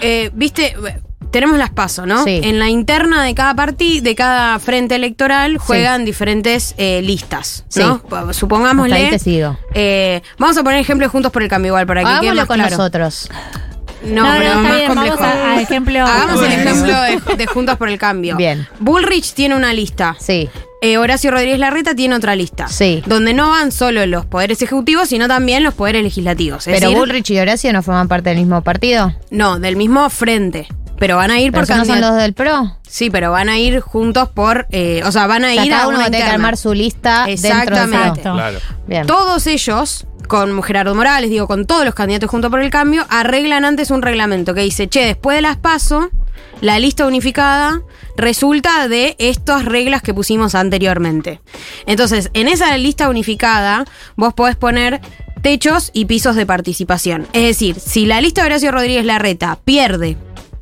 eh, 0.02 0.30
Viste, 0.34 0.76
tenemos 1.32 1.58
las 1.58 1.70
pasos, 1.70 2.06
¿no? 2.08 2.24
Sí. 2.24 2.42
En 2.44 2.60
la 2.60 2.70
interna 2.70 3.24
de 3.24 3.34
cada 3.36 3.56
partido, 3.56 4.04
de 4.04 4.16
cada 4.16 4.60
frente 4.60 4.96
electoral, 4.96 5.58
juegan 5.58 6.04
diferentes 6.06 6.74
eh, 6.78 7.02
listas, 7.04 7.66
¿no? 7.78 8.02
Sí. 8.10 8.34
Supongámosle. 8.40 8.94
Hasta 8.96 9.06
ahí 9.06 9.12
te 9.12 9.20
sigo. 9.20 9.58
eh, 9.74 10.22
vamos 10.38 10.58
a 10.58 10.64
poner 10.64 10.80
ejemplos 10.80 11.12
juntos 11.12 11.32
por 11.32 11.42
el 11.44 11.50
cambio 11.50 11.70
igual 11.70 11.88
para 11.88 12.02
que 12.04 12.20
quede 12.22 12.34
más 12.34 12.46
con 12.48 12.56
claro. 12.58 12.70
nosotros. 12.78 13.30
No, 14.04 14.24
No, 14.24 14.34
no, 14.34 14.38
pero 14.40 14.48
está 14.50 14.58
más 14.64 14.76
bien, 14.76 14.88
complejo. 14.88 15.18
vamos 15.20 15.36
a- 15.36 15.52
a 15.52 15.62
ejemplo- 15.62 16.06
Hagamos 16.06 16.42
el 16.42 16.52
ejemplo 16.54 17.02
de, 17.02 17.36
de 17.38 17.46
Juntos 17.46 17.78
por 17.78 17.88
el 17.88 18.00
Cambio. 18.00 18.36
Bien. 18.36 18.68
Bullrich 18.80 19.34
tiene 19.34 19.56
una 19.56 19.74
lista. 19.74 20.16
Sí. 20.20 20.50
Eh, 20.84 20.98
Horacio 20.98 21.30
Rodríguez 21.30 21.60
Larreta 21.60 21.94
tiene 21.94 22.16
otra 22.16 22.36
lista. 22.36 22.68
Sí. 22.68 23.04
Donde 23.06 23.36
no 23.36 23.50
van 23.50 23.72
solo 23.72 24.04
los 24.08 24.26
poderes 24.26 24.64
ejecutivos, 24.64 25.10
sino 25.10 25.28
también 25.28 25.62
los 25.64 25.76
poderes 25.76 26.02
legislativos. 26.02 26.66
Es 26.68 26.74
Pero 26.74 26.88
decir, 26.90 26.98
Bullrich 26.98 27.30
y 27.30 27.38
Horacio 27.40 27.72
no 27.72 27.84
forman 27.84 28.08
parte 28.08 28.30
del 28.30 28.40
mismo 28.40 28.64
partido. 28.64 29.14
No, 29.30 29.60
del 29.60 29.76
mismo 29.76 30.10
frente. 30.10 30.68
Pero 30.98 31.18
van 31.18 31.30
a 31.30 31.40
ir 31.40 31.52
Pero 31.52 31.66
por 31.68 31.74
si 31.76 31.80
no 31.80 31.86
son 31.86 32.02
los 32.02 32.16
del 32.16 32.34
PRO. 32.34 32.78
Sí, 32.88 33.12
pero 33.12 33.32
van 33.32 33.50
a 33.50 33.60
ir 33.60 33.80
juntos 33.80 34.30
por. 34.30 34.66
eh, 34.72 35.02
o 35.06 35.12
sea, 35.12 35.28
van 35.28 35.46
a 35.46 35.52
O 35.52 35.54
sea, 35.54 35.66
ir 35.66 35.72
a 35.74 35.76
cada 35.78 35.88
uno 35.88 35.98
una 35.98 36.06
va 36.06 36.08
a 36.08 36.12
tener 36.12 36.26
que 36.28 36.34
armar 36.34 36.58
su 36.58 36.74
lista 36.74 37.26
dentro 37.28 37.48
Exactamente. 37.48 38.22
Claro. 38.22 38.60
Bien. 38.88 39.06
Todos 39.06 39.46
ellos, 39.46 40.08
con 40.28 40.64
Gerardo 40.64 40.96
Morales, 40.96 41.30
digo, 41.30 41.46
con 41.48 41.68
todos 41.68 41.86
los 41.86 41.94
candidatos 41.94 42.28
juntos 42.30 42.50
por 42.50 42.60
el 42.62 42.72
cambio, 42.72 43.06
arreglan 43.10 43.66
antes 43.66 43.92
un 43.92 44.02
reglamento 44.02 44.56
que 44.56 44.62
dice, 44.62 44.88
che, 44.90 45.06
después 45.06 45.38
de 45.38 45.42
las 45.44 45.58
PASO, 45.58 46.10
la 46.62 46.80
lista 46.80 47.06
unificada 47.08 47.82
resulta 48.18 48.88
de 48.88 49.16
estas 49.20 49.66
reglas 49.66 50.02
que 50.02 50.14
pusimos 50.14 50.56
anteriormente. 50.56 51.42
Entonces, 51.86 52.30
en 52.34 52.48
esa 52.48 52.78
lista 52.78 53.10
unificada, 53.10 53.86
vos 54.16 54.34
podés 54.34 54.56
poner 54.56 55.02
techos 55.42 55.90
y 55.94 56.06
pisos 56.06 56.36
de 56.36 56.46
participación. 56.46 57.28
Es 57.34 57.44
decir, 57.44 57.80
si 57.80 58.06
la 58.06 58.22
lista 58.22 58.42
de 58.42 58.48
Horacio 58.48 58.72
Rodríguez 58.72 59.06
Larreta 59.06 59.60
pierde 59.66 60.18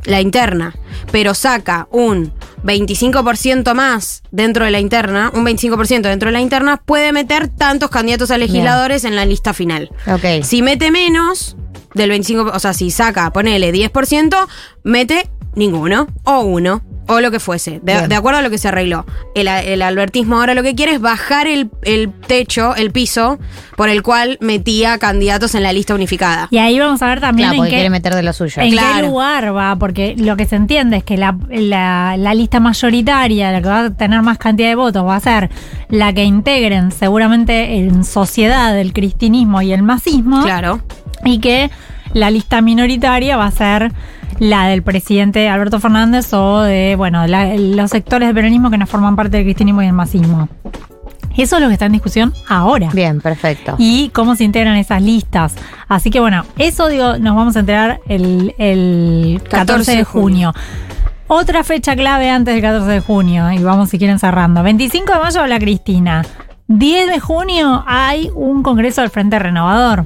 la 0.05 0.21
interna, 0.21 0.74
pero 1.12 1.33
saca 1.33 1.88
un 1.91 2.31
25% 2.63 3.74
más 3.74 4.24
dentro 4.32 4.66
de 4.66 4.72
la 4.72 4.80
interna, 4.80 5.32
un 5.34 5.46
25% 5.46 6.01
dentro 6.01 6.28
de 6.28 6.34
la 6.34 6.42
interna, 6.42 6.78
puede 6.78 7.12
meter 7.13 7.48
tantos 7.48 7.89
candidatos 7.89 8.32
a 8.32 8.38
legisladores 8.38 9.06
en 9.06 9.16
la 9.16 9.25
lista 9.25 9.54
final. 9.54 9.89
Ok. 10.08 10.44
Si 10.44 10.62
mete 10.62 10.92
menos 10.92 11.56
del 11.94 12.12
25%, 12.12 12.51
o 12.54 12.60
sea, 12.60 12.74
si 12.74 12.92
saca, 12.92 13.32
ponele 13.32 13.72
10%, 13.74 14.36
mete 14.84 15.30
ninguno 15.56 16.08
o 16.24 16.39
uno. 16.42 16.82
O 17.12 17.22
lo 17.22 17.32
que 17.32 17.39
fuese, 17.39 17.80
de, 17.82 17.94
acuerdo 18.16 18.38
a 18.38 18.42
lo 18.44 18.51
que 18.51 18.60
se 18.60 18.68
arregló. 18.68 19.04
El, 19.34 19.48
el 19.48 19.82
albertismo 19.82 20.38
ahora 20.39 20.54
lo 20.54 20.62
que 20.62 20.75
quiere 20.75 20.92
es 20.92 21.01
bajar 21.01 21.48
el, 21.48 21.72
el 21.82 22.12
techo, 22.13 22.75
el 22.75 22.92
piso, 22.92 23.39
por 23.75 23.89
el 23.89 24.04
cual 24.04 24.38
metía 24.42 25.00
candidatos 25.00 25.56
en 25.56 25.63
la 25.63 25.74
lista 25.74 25.96
unificada. 25.96 26.48
Y 26.51 26.60
ahí 26.60 26.78
vamos 26.78 27.01
a 27.01 27.08
ver 27.08 27.20
también 27.20 27.48
Claro, 27.50 27.54
en 27.56 27.58
porque 27.62 27.70
qué, 27.72 27.75
quiere 27.78 27.89
meter 27.89 28.13
de 28.13 28.22
lo 28.22 28.32
suyo. 28.32 28.62
en 28.62 28.78
qué 28.78 29.01
lugar 29.01 29.56
va, 29.58 29.75
porque 29.78 30.13
lo 30.20 30.38
que 30.38 30.46
se 30.46 30.56
entiende 30.56 30.98
es 30.98 31.04
que 31.04 31.18
la, 31.18 31.36
la- 31.50 32.16
la 32.16 32.34
lista 32.36 32.49
mayoritaria, 32.60 33.51
la 33.51 33.62
que 33.62 33.68
va 33.68 33.79
a 33.86 33.89
tener 33.91 34.22
más 34.22 34.38
cantidad 34.38 34.70
de 34.70 34.75
votos, 34.75 35.06
va 35.06 35.15
a 35.15 35.20
ser 35.20 35.50
la 35.89 36.13
que 36.13 36.24
integren 36.24 36.91
seguramente 36.91 37.77
en 37.77 38.03
sociedad 38.03 38.77
el 38.79 38.94
cristinismo 38.94 39.62
y 39.62 39.72
el 39.74 39.84
masismo. 39.84 40.41
Claro. 40.44 40.79
y 41.25 41.39
que 41.39 41.70
la 42.13 42.32
lista 42.32 42.62
minoritaria 42.62 43.36
va 43.38 43.46
a 43.46 43.51
ser 43.51 43.91
la 44.39 44.68
del 44.68 44.82
presidente 44.84 45.50
Alberto 45.50 45.79
Fernández 45.82 46.34
o 46.34 46.62
de, 46.62 46.96
bueno, 46.96 47.27
la- 47.27 47.56
los 47.56 47.91
sectores 47.91 48.29
del 48.29 48.36
peronismo 48.36 48.72
que 48.72 48.77
no 48.77 48.88
forman 48.88 49.15
parte 49.18 49.36
del 49.38 49.46
cristianismo 49.46 49.82
y 49.84 49.88
el 49.88 49.94
masismo. 49.94 50.48
Eso 51.38 51.56
es 51.58 51.62
lo 51.62 51.68
que 51.68 51.74
está 51.74 51.86
en 51.86 51.91
discusión 51.94 52.34
ahora. 52.48 52.89
Bien, 52.94 53.22
perfecto. 53.22 53.75
Y 53.77 54.10
cómo 54.10 54.36
se 54.36 54.44
integran 54.44 54.75
esas 54.77 55.01
listas. 55.01 55.56
Así 55.88 56.10
que 56.10 56.20
bueno, 56.20 56.44
eso 56.58 56.88
digo, 56.88 57.18
nos 57.18 57.36
vamos 57.36 57.56
a 57.56 57.60
enterar 57.60 58.00
el, 58.08 58.56
el 58.58 59.41
14 59.50 59.96
de 59.98 60.03
junio. 60.03 60.53
Otra 61.31 61.63
fecha 61.63 61.95
clave 61.95 62.29
antes 62.29 62.55
del 62.55 62.63
14 62.63 62.89
de 62.91 63.00
junio, 63.01 63.51
y 63.51 63.59
vamos 63.59 63.89
si 63.89 64.00
quieren 64.00 64.17
cerrando. 64.17 64.63
25 64.63 65.13
de 65.13 65.19
mayo 65.19 65.41
habla 65.41 65.59
Cristina. 65.59 66.25
10 66.67 67.07
de 67.07 67.19
junio 67.19 67.83
hay 67.88 68.31
un 68.33 68.63
congreso 68.63 69.01
del 69.01 69.12
Frente 69.12 69.38
Renovador. 69.38 70.05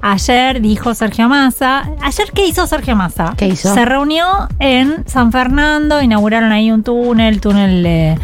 Ayer 0.00 0.60
dijo 0.62 0.94
Sergio 0.94 1.28
Massa. 1.28 1.90
¿Ayer 2.02 2.30
qué 2.32 2.46
hizo 2.46 2.66
Sergio 2.66 2.96
Massa? 2.96 3.34
¿Qué 3.36 3.48
hizo? 3.48 3.72
Se 3.74 3.84
reunió 3.84 4.26
en 4.58 5.06
San 5.06 5.30
Fernando, 5.30 6.00
inauguraron 6.00 6.52
ahí 6.52 6.70
un 6.70 6.82
túnel, 6.82 7.40
túnel 7.40 7.82
de. 7.82 8.18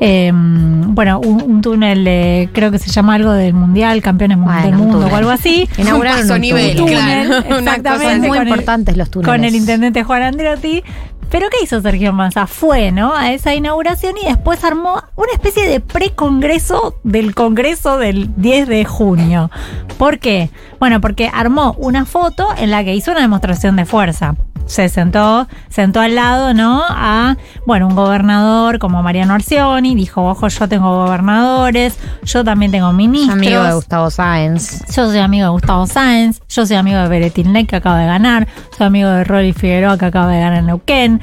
eh, 0.00 0.32
bueno, 0.34 1.20
un, 1.20 1.42
un 1.42 1.60
túnel, 1.60 2.04
eh, 2.08 2.48
creo 2.52 2.70
que 2.72 2.78
se 2.78 2.90
llama 2.90 3.14
algo 3.14 3.32
del 3.32 3.52
Mundial, 3.54 4.00
Campeones 4.02 4.38
Bueno, 4.38 4.62
del 4.62 4.74
un 4.74 4.78
Mundo 4.80 4.98
túnel. 4.98 5.12
o 5.12 5.16
algo 5.16 5.30
así. 5.30 5.68
Inauguraron 5.78 6.20
Un 6.22 6.26
paso 6.26 6.34
un 6.34 6.40
nivel, 6.40 6.76
túnel. 6.76 6.94
claro. 6.96 7.28
Una 7.30 7.44
cosa 7.44 7.74
exactamente. 7.76 8.18
Muy 8.28 8.38
con 8.38 8.46
el- 8.46 8.48
importantes 8.48 8.96
los 8.96 9.10
túneles. 9.10 9.32
con 9.34 9.44
el 9.44 9.54
intendente 9.54 10.02
Juan 10.04 10.22
Andreotti. 10.22 10.82
Pero 11.30 11.48
¿qué 11.50 11.58
hizo 11.62 11.80
Sergio 11.80 12.12
Massa? 12.12 12.46
Fue, 12.46 12.90
¿no? 12.90 13.14
A 13.14 13.32
esa 13.32 13.54
inauguración 13.54 14.14
y 14.22 14.26
después 14.26 14.64
armó 14.64 15.02
una 15.16 15.32
especie 15.32 15.68
de 15.68 15.80
precongreso 15.80 16.98
del 17.04 17.34
Congreso 17.34 17.98
del 17.98 18.34
10 18.36 18.68
de 18.68 18.84
junio. 18.84 19.50
¿Por 19.98 20.18
qué? 20.18 20.50
Bueno, 20.80 21.00
porque 21.00 21.30
armó 21.32 21.74
una 21.78 22.06
foto 22.06 22.48
en 22.56 22.70
la 22.70 22.82
que 22.82 22.94
hizo 22.94 23.10
una 23.10 23.20
demostración 23.20 23.76
de 23.76 23.84
fuerza. 23.84 24.36
Se 24.68 24.88
sentó, 24.90 25.48
sentó 25.70 26.00
al 26.00 26.14
lado, 26.14 26.52
¿no? 26.54 26.84
A, 26.88 27.36
bueno, 27.66 27.88
un 27.88 27.96
gobernador 27.96 28.78
como 28.78 29.02
Mariano 29.02 29.34
Arcioni, 29.34 29.94
dijo, 29.94 30.22
ojo, 30.28 30.46
yo 30.48 30.68
tengo 30.68 31.04
gobernadores, 31.04 31.98
yo 32.22 32.44
también 32.44 32.70
tengo 32.70 32.92
ministros. 32.92 33.34
Amigo 33.38 33.62
de 33.64 33.72
Gustavo 33.72 34.10
Sáenz. 34.10 34.84
Yo 34.94 35.06
soy 35.08 35.18
amigo 35.18 35.44
de 35.46 35.50
Gustavo 35.50 35.86
Sáenz, 35.86 36.40
yo 36.48 36.66
soy 36.66 36.76
amigo 36.76 36.98
de 37.00 37.08
Beretín 37.08 37.52
Ley 37.52 37.64
que 37.64 37.76
acaba 37.76 37.98
de 37.98 38.06
ganar, 38.06 38.46
soy 38.76 38.86
amigo 38.86 39.08
de 39.08 39.24
Rolly 39.24 39.54
Figueroa 39.54 39.96
que 39.98 40.04
acaba 40.04 40.30
de 40.30 40.38
ganar 40.40 40.58
en 40.58 40.66
Neuquén. 40.66 41.20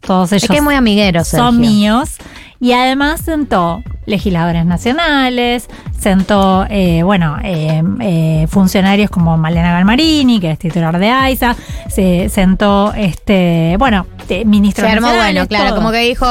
Todos 0.00 0.32
ellos 0.32 0.44
Es 0.44 0.50
que 0.50 0.56
es 0.58 0.62
muy 0.62 0.74
amiguero, 0.74 1.22
Sergio. 1.24 1.46
son 1.46 1.60
míos. 1.60 2.16
Y 2.60 2.72
además 2.72 3.20
sentó 3.20 3.82
legisladores 4.04 4.64
nacionales, 4.64 5.68
sentó, 5.96 6.66
eh, 6.70 7.02
bueno, 7.02 7.36
eh, 7.44 7.82
eh, 8.00 8.46
funcionarios 8.48 9.10
como 9.10 9.36
Malena 9.36 9.72
Galmarini, 9.72 10.40
que 10.40 10.52
es 10.52 10.58
titular 10.58 10.98
de 10.98 11.10
AISA, 11.10 11.54
se 11.88 12.28
sentó, 12.30 12.92
este, 12.94 13.76
bueno, 13.78 14.06
eh, 14.28 14.44
ministros 14.44 14.86
Se 14.88 14.96
armó 14.96 15.08
bueno, 15.14 15.46
claro, 15.46 15.68
todo. 15.68 15.76
como 15.76 15.90
que 15.92 15.98
dijo, 15.98 16.26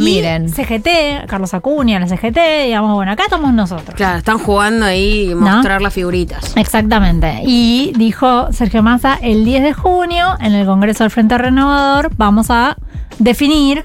Y 0.00 0.04
miren. 0.04 0.50
CGT, 0.50 1.26
Carlos 1.26 1.54
Acuña, 1.54 1.98
la 1.98 2.06
CGT, 2.06 2.66
digamos, 2.66 2.94
bueno, 2.94 3.12
acá 3.12 3.24
estamos 3.24 3.52
nosotros. 3.52 3.94
Claro, 3.96 4.18
están 4.18 4.38
jugando 4.38 4.84
ahí 4.86 5.34
mostrar 5.34 5.82
las 5.82 5.94
figuritas. 5.94 6.56
Exactamente. 6.56 7.42
Y 7.44 7.92
dijo 7.96 8.52
Sergio 8.52 8.82
Massa, 8.82 9.18
el 9.20 9.44
10 9.44 9.62
de 9.62 9.72
junio, 9.72 10.36
en 10.40 10.54
el 10.54 10.66
Congreso 10.66 11.04
del 11.04 11.10
Frente 11.10 11.36
Renovador, 11.38 12.10
vamos 12.16 12.50
a 12.50 12.76
definir 13.18 13.84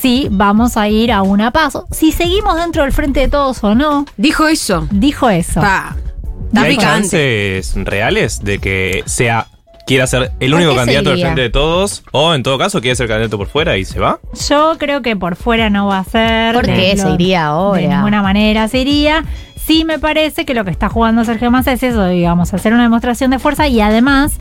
si 0.00 0.28
vamos 0.30 0.76
a 0.76 0.88
ir 0.88 1.12
a 1.12 1.22
una 1.22 1.50
paso, 1.50 1.86
si 1.90 2.12
seguimos 2.12 2.56
dentro 2.56 2.82
del 2.82 2.92
Frente 2.92 3.20
de 3.20 3.28
Todos 3.28 3.62
o 3.64 3.74
no. 3.74 4.06
Dijo 4.16 4.48
eso. 4.48 4.86
Dijo 4.90 5.28
eso. 5.30 5.60
Pa. 5.60 5.96
¿Y 5.96 6.46
Está 6.46 6.62
¿Hay 6.62 6.76
chances 6.76 7.74
reales 7.76 8.44
de 8.44 8.58
que 8.58 9.02
sea 9.06 9.46
quiera 9.86 10.06
ser 10.06 10.32
el 10.38 10.52
¿Por 10.52 10.60
único 10.60 10.76
candidato 10.76 11.10
del 11.10 11.20
frente 11.20 11.40
de 11.40 11.50
todos? 11.50 12.02
O 12.12 12.34
en 12.34 12.42
todo 12.42 12.58
caso 12.58 12.80
quiere 12.80 12.94
ser 12.94 13.08
candidato 13.08 13.38
por 13.38 13.48
fuera 13.48 13.76
y 13.78 13.84
se 13.84 13.98
va. 13.98 14.20
Yo 14.48 14.76
creo 14.78 15.02
que 15.02 15.16
por 15.16 15.36
fuera 15.36 15.70
no 15.70 15.86
va 15.86 15.98
a 15.98 16.04
ser. 16.04 16.54
¿Por 16.54 16.66
qué 16.66 16.96
se 16.96 17.10
iría 17.10 17.46
ahora? 17.46 17.80
De 17.80 17.88
ninguna 17.88 18.22
manera 18.22 18.68
se 18.68 18.78
iría. 18.78 19.24
Sí 19.56 19.84
me 19.84 19.98
parece 19.98 20.44
que 20.44 20.54
lo 20.54 20.64
que 20.64 20.70
está 20.70 20.88
jugando 20.88 21.24
Sergio 21.24 21.50
Massa 21.50 21.72
es 21.72 21.82
eso, 21.82 22.06
digamos, 22.08 22.52
hacer 22.52 22.72
una 22.72 22.82
demostración 22.82 23.30
de 23.30 23.38
fuerza 23.38 23.68
y 23.68 23.80
además 23.80 24.38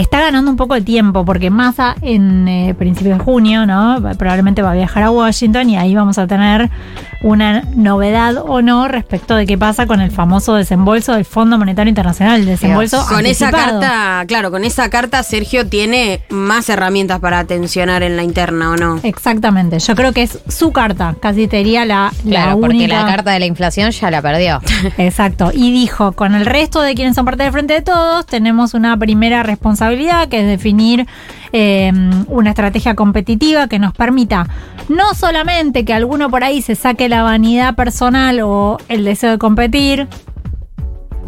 está 0.00 0.20
ganando 0.20 0.50
un 0.50 0.56
poco 0.56 0.74
de 0.74 0.82
tiempo 0.82 1.24
porque 1.24 1.50
Massa 1.50 1.96
en 2.02 2.46
eh, 2.46 2.74
principios 2.78 3.18
de 3.18 3.24
junio, 3.24 3.66
¿no? 3.66 4.00
Probablemente 4.16 4.62
va 4.62 4.72
a 4.72 4.74
viajar 4.74 5.02
a 5.02 5.10
Washington 5.10 5.70
y 5.70 5.76
ahí 5.76 5.94
vamos 5.94 6.18
a 6.18 6.26
tener 6.26 6.70
una 7.20 7.62
novedad 7.74 8.36
o 8.46 8.62
no 8.62 8.86
respecto 8.88 9.34
de 9.34 9.46
qué 9.46 9.58
pasa 9.58 9.86
con 9.86 10.00
el 10.00 10.10
famoso 10.10 10.54
desembolso 10.54 11.14
del 11.14 11.24
Fondo 11.24 11.58
Monetario 11.58 11.88
Internacional, 11.88 12.40
el 12.40 12.46
desembolso 12.46 13.04
Con 13.08 13.26
esa 13.26 13.50
carta, 13.50 14.24
claro, 14.28 14.50
con 14.50 14.64
esa 14.64 14.88
carta 14.88 15.22
Sergio 15.22 15.66
tiene 15.66 16.22
más 16.28 16.68
herramientas 16.68 17.18
para 17.20 17.44
tensionar 17.44 18.02
en 18.02 18.16
la 18.16 18.22
interna, 18.22 18.70
¿o 18.70 18.76
no? 18.76 19.00
Exactamente, 19.02 19.78
yo 19.80 19.94
creo 19.96 20.12
que 20.12 20.22
es 20.22 20.38
su 20.48 20.72
carta, 20.72 21.16
casi 21.20 21.48
te 21.48 21.58
diría 21.58 21.84
la, 21.84 22.12
la 22.24 22.30
Claro, 22.30 22.60
porque 22.60 22.76
única. 22.76 23.00
la 23.02 23.06
carta 23.08 23.32
de 23.32 23.40
la 23.40 23.46
inflación 23.46 23.90
ya 23.90 24.10
la 24.10 24.22
perdió. 24.22 24.60
Exacto. 24.98 25.50
Y 25.52 25.72
dijo, 25.72 26.12
con 26.12 26.34
el 26.34 26.46
resto 26.46 26.80
de 26.82 26.94
quienes 26.94 27.14
son 27.16 27.24
parte 27.24 27.42
del 27.42 27.52
Frente 27.52 27.74
de 27.74 27.82
Todos, 27.82 28.26
tenemos 28.26 28.74
una 28.74 28.96
primera 28.96 29.42
responsabilidad 29.42 30.28
que 30.28 30.40
es 30.40 30.46
definir 30.46 31.06
eh, 31.52 31.92
una 32.28 32.50
estrategia 32.50 32.94
competitiva 32.94 33.68
que 33.68 33.78
nos 33.78 33.92
permita 33.94 34.46
no 34.88 35.14
solamente 35.14 35.84
que 35.84 35.92
alguno 35.92 36.30
por 36.30 36.44
ahí 36.44 36.62
se 36.62 36.74
saque 36.74 37.08
la 37.08 37.22
vanidad 37.22 37.74
personal 37.74 38.40
o 38.40 38.78
el 38.88 39.04
deseo 39.04 39.32
de 39.32 39.38
competir, 39.38 40.08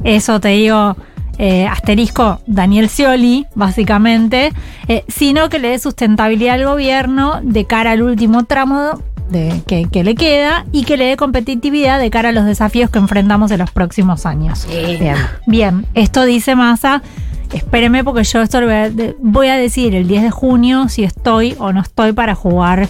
eso 0.04 0.40
te 0.40 0.48
digo, 0.48 0.96
eh, 1.38 1.66
asterisco 1.66 2.40
Daniel 2.46 2.88
Scioli, 2.88 3.46
básicamente, 3.54 4.52
eh, 4.88 5.04
sino 5.08 5.48
que 5.48 5.58
le 5.58 5.68
dé 5.68 5.78
sustentabilidad 5.78 6.54
al 6.54 6.64
gobierno 6.64 7.40
de 7.42 7.66
cara 7.66 7.92
al 7.92 8.02
último 8.02 8.44
tramo 8.44 9.02
de, 9.30 9.62
que, 9.66 9.88
que 9.90 10.04
le 10.04 10.14
queda 10.14 10.66
y 10.72 10.84
que 10.84 10.96
le 10.96 11.04
dé 11.04 11.16
competitividad 11.16 12.00
de 12.00 12.10
cara 12.10 12.30
a 12.30 12.32
los 12.32 12.44
desafíos 12.44 12.90
que 12.90 12.98
enfrentamos 12.98 13.50
en 13.50 13.58
los 13.58 13.70
próximos 13.70 14.26
años. 14.26 14.66
Bien. 14.68 15.16
Bien, 15.46 15.86
esto 15.94 16.24
dice 16.24 16.56
Massa. 16.56 17.02
Espéreme 17.52 18.04
porque 18.04 18.24
yo 18.24 18.42
esto 18.42 18.60
lo 18.60 18.66
voy 18.66 18.76
a, 18.76 18.90
voy 19.20 19.48
a 19.48 19.56
decir 19.56 19.94
el 19.94 20.06
10 20.06 20.22
de 20.22 20.30
junio 20.30 20.88
si 20.88 21.04
estoy 21.04 21.56
o 21.58 21.72
no 21.72 21.80
estoy 21.80 22.12
para 22.12 22.34
jugar 22.34 22.88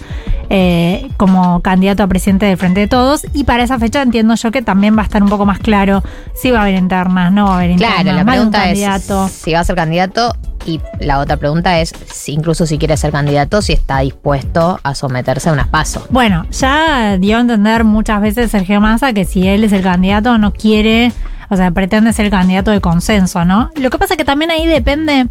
eh, 0.52 1.09
como 1.17 1.62
candidato 1.62 2.02
a 2.02 2.09
presidente 2.09 2.47
del 2.47 2.57
Frente 2.57 2.81
de 2.81 2.88
Todos. 2.88 3.25
Y 3.33 3.45
para 3.45 3.62
esa 3.62 3.79
fecha 3.79 4.02
entiendo 4.02 4.35
yo 4.35 4.50
que 4.50 4.62
también 4.62 4.97
va 4.97 5.02
a 5.02 5.05
estar 5.05 5.23
un 5.23 5.29
poco 5.29 5.47
más 5.47 5.61
claro 5.61 6.02
si 6.35 6.50
va 6.50 6.59
a 6.59 6.62
haber 6.62 6.75
internas, 6.75 7.33
no 7.33 7.47
va 7.47 7.52
a 7.52 7.57
haber 7.59 7.71
internas. 7.71 8.02
Claro, 8.02 8.17
la 8.17 8.25
pregunta 8.25 8.59
es 8.71 8.81
candidato. 8.81 9.29
si 9.29 9.52
va 9.52 9.61
a 9.61 9.64
ser 9.64 9.76
candidato 9.76 10.35
y 10.67 10.81
la 10.99 11.21
otra 11.21 11.37
pregunta 11.37 11.81
es 11.81 11.95
si 12.12 12.33
incluso 12.33 12.67
si 12.67 12.79
quiere 12.79 12.97
ser 12.97 13.12
candidato, 13.12 13.62
si 13.62 13.73
está 13.73 14.00
dispuesto 14.00 14.81
a 14.83 14.95
someterse 14.95 15.49
a 15.49 15.52
unas 15.52 15.69
pasos. 15.69 16.02
Bueno, 16.11 16.45
ya 16.50 17.17
dio 17.17 17.37
a 17.38 17.40
entender 17.40 17.85
muchas 17.85 18.21
veces 18.21 18.50
Sergio 18.50 18.81
Massa 18.81 19.12
que 19.12 19.25
si 19.25 19.47
él 19.47 19.64
es 19.64 19.73
el 19.73 19.83
candidato 19.83 20.37
no 20.37 20.52
quiere, 20.52 21.12
o 21.50 21.57
sea, 21.57 21.71
pretende 21.73 22.12
ser 22.14 22.25
el 22.26 22.30
candidato 22.30 22.71
de 22.71 22.80
consenso, 22.80 23.45
¿no? 23.45 23.71
Lo 23.76 23.90
que 23.90 23.99
pasa 23.99 24.16
que 24.16 24.25
también 24.25 24.50
ahí 24.50 24.66
depende 24.66 25.28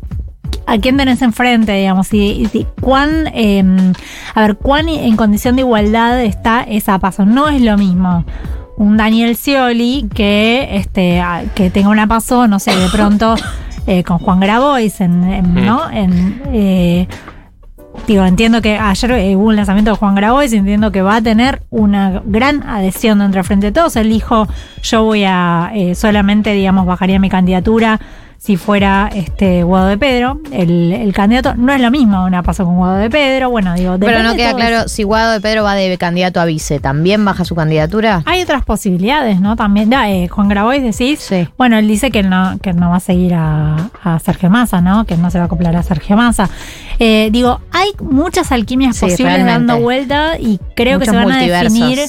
a 0.68 0.78
quién 0.78 0.98
tenés 0.98 1.22
enfrente, 1.24 1.72
digamos, 1.74 2.14
y, 2.14 2.48
y 2.54 2.68
cuán, 2.82 3.28
eh, 3.34 3.64
a 4.36 4.42
ver, 4.42 4.58
cuán 4.58 4.88
en 4.90 5.16
condición 5.16 5.56
de 5.56 5.62
igualdad 5.64 6.22
está 6.24 6.62
esa 6.62 7.00
paso. 7.00 7.26
No 7.26 7.50
es 7.50 7.62
lo 7.62 7.76
mismo 7.78 8.24
un 8.78 8.96
Daniel 8.98 9.36
Scioli 9.36 10.08
que, 10.14 10.70
este, 10.78 11.24
que 11.56 11.70
tenga 11.70 11.90
una 11.90 12.08
paso, 12.08 12.48
no 12.48 12.60
sé, 12.60 12.76
de 12.76 12.88
pronto 12.90 13.36
eh, 13.88 14.04
con 14.04 14.20
Juan 14.20 14.40
Grabois, 14.40 15.02
en, 15.02 15.24
en- 15.24 15.66
¿no? 15.66 15.90
En, 15.90 16.42
eh, 16.54 17.08
digo, 18.14 18.26
entiendo 18.26 18.62
que 18.62 18.78
ayer 18.78 19.12
eh, 19.12 19.36
hubo 19.36 19.46
un 19.46 19.56
lanzamiento 19.56 19.92
de 19.92 19.98
Juan 19.98 20.16
Grabois, 20.16 20.52
entiendo 20.52 20.92
que 20.92 21.02
va 21.04 21.18
a 21.18 21.22
tener 21.22 21.62
una 21.70 22.24
gran 22.26 22.64
adhesión 22.64 23.20
dentro 23.20 23.40
del 23.40 23.46
Frente 23.46 23.68
de 23.68 23.72
Todos. 23.72 23.96
Él 23.96 24.10
dijo, 24.10 24.48
yo 24.82 25.04
voy 25.04 25.26
a 25.26 25.72
eh, 25.76 25.94
solamente, 25.94 26.54
digamos, 26.54 26.88
bajaría 26.88 27.20
mi 27.20 27.30
candidatura 27.30 28.00
si 28.40 28.56
fuera 28.56 29.10
este 29.14 29.64
Guado 29.64 29.88
de 29.88 29.98
Pedro. 29.98 30.40
El, 30.52 30.94
el 30.94 31.14
candidato 31.14 31.56
no 31.56 31.74
es 31.74 31.82
lo 31.82 31.92
mismo 31.92 32.24
una 32.24 32.42
paso 32.42 32.64
con 32.64 32.78
Guado 32.78 32.96
de 32.96 33.10
Pedro. 33.10 33.50
Bueno, 33.50 33.74
digo, 33.74 33.98
Pero 34.00 34.24
no 34.24 34.34
queda 34.36 34.54
claro 34.54 34.88
si 34.88 35.04
Guado 35.04 35.34
de 35.34 35.42
Pedro 35.42 35.64
va 35.64 35.76
de 35.76 35.98
candidato 35.98 36.40
a 36.40 36.46
vice. 36.46 36.80
¿También 36.80 37.24
baja 37.26 37.44
su 37.44 37.54
candidatura? 37.54 38.24
Hay 38.26 38.42
otras 38.42 38.64
posibilidades, 38.64 39.42
¿no? 39.42 39.58
También, 39.58 39.92
ya, 39.92 40.10
eh, 40.10 40.30
Juan 40.30 40.48
Grabois 40.48 40.82
decís. 40.82 41.20
Sí. 41.20 41.50
Bueno, 41.58 41.78
él 41.78 41.88
dice 41.88 42.12
que 42.12 42.24
no, 42.24 42.58
que 42.62 42.72
no 42.72 42.90
va 42.92 42.96
a 42.96 43.02
seguir 43.02 43.34
a, 43.34 43.90
a 44.04 44.20
Sergio 44.20 44.50
Massa, 44.50 44.80
¿no? 44.80 45.06
Que 45.06 45.18
no 45.18 45.30
se 45.32 45.38
va 45.38 45.44
a 45.44 45.48
acoplar 45.48 45.76
a 45.76 45.84
Sergio 45.84 46.16
Massa. 46.16 46.50
Eh, 46.98 47.28
digo, 47.34 47.60
hay 47.72 47.90
muchas 48.02 48.54
alquimias 48.54 48.96
Sí, 48.96 49.02
posibles 49.02 49.34
realmente. 49.34 49.52
dando 49.74 49.80
vuelta 49.84 50.40
y 50.40 50.60
creo 50.76 50.98
Muchos 50.98 51.14
que 51.14 51.20
se 51.20 51.26
van 51.26 51.32
a 51.34 51.42
definir. 51.42 52.00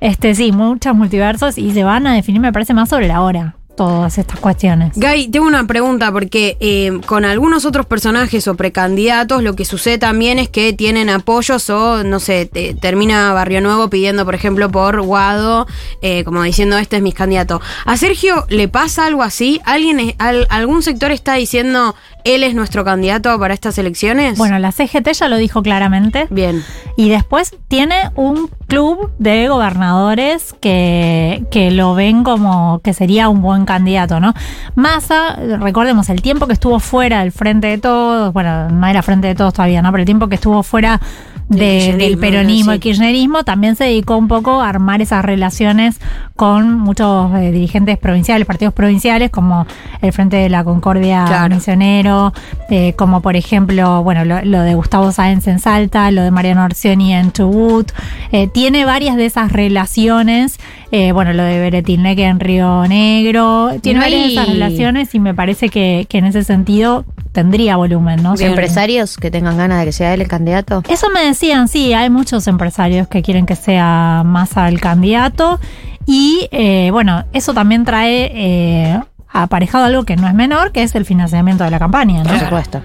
Este, 0.00 0.34
sí, 0.34 0.50
muchos 0.52 0.94
multiversos 0.96 1.58
y 1.58 1.72
se 1.72 1.84
van 1.84 2.06
a 2.06 2.14
definir, 2.14 2.40
me 2.40 2.52
parece, 2.52 2.72
más 2.74 2.88
sobre 2.88 3.06
la 3.08 3.20
hora. 3.20 3.54
Todas 3.76 4.18
estas 4.18 4.38
cuestiones. 4.38 4.92
Guy, 4.96 5.28
tengo 5.28 5.46
una 5.46 5.66
pregunta 5.66 6.12
porque 6.12 6.58
eh, 6.60 7.00
con 7.06 7.24
algunos 7.24 7.64
otros 7.64 7.86
personajes 7.86 8.46
o 8.46 8.54
precandidatos 8.54 9.42
lo 9.42 9.56
que 9.56 9.64
sucede 9.64 9.96
también 9.96 10.38
es 10.38 10.50
que 10.50 10.74
tienen 10.74 11.08
apoyos 11.08 11.70
o, 11.70 12.04
no 12.04 12.20
sé, 12.20 12.44
te- 12.44 12.74
termina 12.74 13.32
Barrio 13.32 13.62
Nuevo 13.62 13.88
pidiendo, 13.88 14.26
por 14.26 14.34
ejemplo, 14.34 14.70
por 14.70 15.00
Guado, 15.00 15.66
eh, 16.02 16.22
como 16.22 16.42
diciendo, 16.42 16.76
este 16.76 16.96
es 16.96 17.02
mi 17.02 17.12
candidato. 17.12 17.62
¿A 17.86 17.96
Sergio 17.96 18.44
le 18.50 18.68
pasa 18.68 19.06
algo 19.06 19.22
así? 19.22 19.58
¿Alguien, 19.64 20.14
¿Algún 20.18 20.82
sector 20.82 21.10
está 21.10 21.34
diciendo, 21.34 21.94
él 22.24 22.42
es 22.44 22.54
nuestro 22.54 22.84
candidato 22.84 23.38
para 23.38 23.54
estas 23.54 23.78
elecciones? 23.78 24.38
Bueno, 24.38 24.58
la 24.58 24.72
CGT 24.72 25.12
ya 25.12 25.28
lo 25.28 25.36
dijo 25.36 25.62
claramente. 25.62 26.26
Bien. 26.30 26.62
Y 26.96 27.08
después 27.08 27.54
tiene 27.68 28.10
un 28.14 28.50
club 28.66 29.12
de 29.18 29.48
gobernadores 29.48 30.54
que, 30.60 31.44
que 31.50 31.70
lo 31.70 31.94
ven 31.94 32.24
como 32.24 32.80
que 32.80 32.94
sería 32.94 33.28
un 33.28 33.42
buen 33.42 33.64
candidato, 33.64 34.20
¿no? 34.20 34.34
Massa, 34.74 35.36
recordemos, 35.60 36.08
el 36.08 36.22
tiempo 36.22 36.46
que 36.46 36.52
estuvo 36.52 36.80
fuera 36.80 37.20
del 37.20 37.32
Frente 37.32 37.66
de 37.68 37.78
Todos, 37.78 38.32
bueno, 38.32 38.68
no 38.70 38.86
era 38.86 39.02
Frente 39.02 39.28
de 39.28 39.34
Todos 39.34 39.54
todavía, 39.54 39.82
¿no? 39.82 39.90
Pero 39.90 40.02
el 40.02 40.06
tiempo 40.06 40.28
que 40.28 40.36
estuvo 40.36 40.62
fuera 40.62 41.00
de- 41.48 41.94
del 41.96 42.18
peronismo 42.18 42.72
sí. 42.72 42.76
y 42.76 42.80
kirchnerismo, 42.80 43.44
también 43.44 43.76
se 43.76 43.84
dedicó 43.84 44.16
un 44.16 44.28
poco 44.28 44.62
a 44.62 44.68
armar 44.68 45.02
esas 45.02 45.24
relaciones 45.24 46.00
con 46.36 46.78
muchos 46.78 47.32
eh, 47.36 47.52
dirigentes 47.52 47.98
provinciales, 47.98 48.46
partidos 48.46 48.72
provinciales, 48.74 49.30
como 49.30 49.66
el 50.00 50.12
Frente 50.12 50.36
de 50.36 50.48
la 50.48 50.64
Concordia 50.64 51.24
Claro. 51.26 51.54
Misionero, 51.54 52.32
eh, 52.70 52.94
como 52.96 53.20
por 53.20 53.36
ejemplo, 53.36 54.02
bueno, 54.02 54.24
lo, 54.24 54.42
lo 54.44 54.62
de 54.62 54.74
Gustavo 54.74 55.12
Sáenz 55.12 55.46
en 55.46 55.58
Salta, 55.58 56.10
lo 56.10 56.22
de 56.22 56.30
Mariano 56.30 56.64
Orsioni 56.64 57.14
en 57.14 57.32
Chubut. 57.32 57.92
Eh, 58.32 58.48
tiene 58.48 58.84
varias 58.84 59.16
de 59.16 59.26
esas 59.26 59.52
relaciones, 59.52 60.58
eh, 60.90 61.12
bueno, 61.12 61.32
lo 61.32 61.42
de 61.44 61.58
Beretilneque 61.60 62.24
en 62.24 62.40
Río 62.40 62.86
Negro, 62.88 63.70
tiene 63.82 64.00
varias 64.00 64.22
de 64.26 64.32
esas 64.32 64.48
relaciones 64.48 65.14
y 65.14 65.20
me 65.20 65.34
parece 65.34 65.68
que, 65.68 66.06
que 66.08 66.18
en 66.18 66.24
ese 66.24 66.44
sentido 66.44 67.04
tendría 67.32 67.76
volumen, 67.76 68.22
¿no? 68.22 68.34
Bien. 68.34 68.50
¿Empresarios 68.50 69.16
que 69.16 69.30
tengan 69.30 69.56
ganas 69.56 69.78
de 69.80 69.86
que 69.86 69.92
sea 69.92 70.12
él 70.12 70.20
el 70.20 70.28
candidato? 70.28 70.82
Eso 70.88 71.06
me 71.14 71.22
decían, 71.32 71.68
sí, 71.68 71.92
hay 71.92 72.08
muchos 72.10 72.46
empresarios 72.46 73.08
que 73.08 73.22
quieren 73.22 73.46
que 73.46 73.56
sea 73.56 74.22
Massa 74.24 74.68
el 74.68 74.80
candidato. 74.80 75.58
Y 76.06 76.48
eh, 76.50 76.88
bueno, 76.92 77.24
eso 77.32 77.54
también 77.54 77.84
trae 77.84 78.30
eh, 78.34 79.00
aparejado 79.28 79.84
algo 79.84 80.04
que 80.04 80.16
no 80.16 80.26
es 80.28 80.34
menor, 80.34 80.72
que 80.72 80.82
es 80.82 80.94
el 80.94 81.04
financiamiento 81.04 81.64
de 81.64 81.70
la 81.70 81.78
campaña, 81.78 82.22
¿no? 82.24 82.30
Por 82.30 82.38
supuesto. 82.40 82.80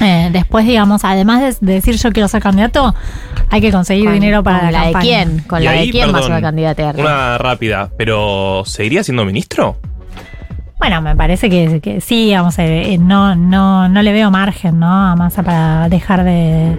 Eh, 0.00 0.28
después, 0.32 0.66
digamos, 0.66 1.02
además 1.04 1.40
de, 1.40 1.66
de 1.66 1.72
decir 1.74 1.96
yo 1.96 2.12
quiero 2.12 2.28
ser 2.28 2.42
candidato, 2.42 2.94
hay 3.50 3.60
que 3.62 3.72
conseguir 3.72 4.04
Con- 4.04 4.14
dinero 4.14 4.42
para 4.42 4.58
con 4.60 4.66
la, 4.66 4.72
la 4.72 4.78
de 4.86 4.92
campaña. 4.92 5.02
quién, 5.24 5.38
con 5.48 5.62
Y 5.62 5.64
la 5.64 5.70
de 5.72 5.78
ahí, 5.78 5.90
quién 5.90 6.12
vas 6.12 6.22
perdón, 6.22 6.36
a 6.36 6.40
candidatear. 6.42 6.96
Una 6.96 7.38
rápida, 7.38 7.90
pero 7.96 8.64
¿seguiría 8.66 9.02
siendo 9.02 9.24
ministro? 9.24 9.78
Bueno, 10.78 11.00
me 11.02 11.16
parece 11.16 11.48
que, 11.50 11.80
que 11.80 12.00
sí, 12.00 12.26
digamos, 12.26 12.58
eh, 12.58 12.92
eh, 12.92 12.98
no, 12.98 13.34
no, 13.34 13.88
no 13.88 14.02
le 14.02 14.12
veo 14.12 14.30
margen, 14.30 14.78
¿no? 14.78 14.86
A 14.92 15.16
Massa 15.16 15.42
para 15.42 15.88
dejar 15.88 16.22
de, 16.22 16.76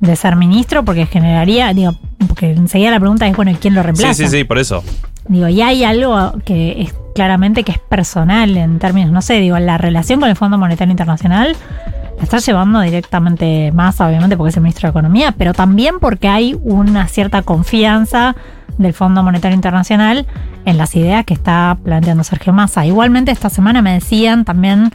de 0.00 0.16
ser 0.16 0.36
ministro, 0.36 0.84
porque 0.84 1.06
generaría, 1.06 1.72
digo, 1.72 1.94
porque 2.28 2.52
enseguida 2.52 2.90
la 2.90 3.00
pregunta 3.00 3.26
es, 3.26 3.36
bueno, 3.36 3.50
¿y 3.50 3.54
quién 3.54 3.74
lo 3.74 3.82
reemplaza? 3.82 4.14
Sí, 4.14 4.24
sí, 4.24 4.30
sí, 4.38 4.44
por 4.44 4.58
eso. 4.58 4.82
Digo, 5.28 5.48
y 5.48 5.60
hay 5.60 5.84
algo 5.84 6.34
que 6.44 6.82
es 6.82 6.94
claramente 7.14 7.64
que 7.64 7.72
es 7.72 7.78
personal 7.78 8.56
en 8.56 8.78
términos, 8.78 9.10
no 9.10 9.22
sé, 9.22 9.40
digo, 9.40 9.58
la 9.58 9.76
relación 9.76 10.20
con 10.20 10.28
el 10.28 10.36
Fondo 10.36 10.56
Monetario 10.56 10.90
Internacional 10.92 11.56
la 12.16 12.24
está 12.24 12.38
llevando 12.38 12.80
directamente 12.80 13.70
más, 13.72 14.00
obviamente, 14.00 14.36
porque 14.36 14.50
es 14.50 14.56
el 14.56 14.62
ministro 14.62 14.88
de 14.88 14.90
Economía, 14.90 15.34
pero 15.36 15.52
también 15.52 16.00
porque 16.00 16.28
hay 16.28 16.58
una 16.62 17.06
cierta 17.06 17.42
confianza 17.42 18.34
del 18.76 18.92
Fondo 18.92 19.22
Monetario 19.22 19.54
Internacional 19.54 20.26
en 20.64 20.78
las 20.78 20.94
ideas 20.96 21.24
que 21.24 21.34
está 21.34 21.76
planteando 21.82 22.24
Sergio 22.24 22.52
Massa. 22.52 22.84
Igualmente, 22.86 23.30
esta 23.30 23.50
semana 23.50 23.82
me 23.82 23.92
decían 23.92 24.44
también 24.44 24.90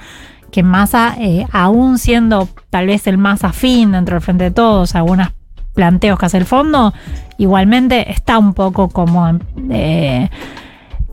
que 0.54 0.62
Massa, 0.62 1.16
eh, 1.20 1.48
aún 1.52 1.98
siendo 1.98 2.48
tal 2.70 2.86
vez 2.86 3.08
el 3.08 3.18
más 3.18 3.44
afín 3.44 3.94
dentro 3.94 4.14
del 4.14 4.22
Frente 4.22 4.44
de 4.46 4.52
Todos, 4.52 4.94
algunos 4.94 5.30
planteos 5.74 6.20
que 6.20 6.28
hace 6.28 6.38
el 6.38 6.46
fondo, 6.46 6.94
igualmente 7.40 8.12
está 8.12 8.38
un 8.38 8.54
poco 8.54 8.90
como 8.90 9.40
eh, 9.72 10.30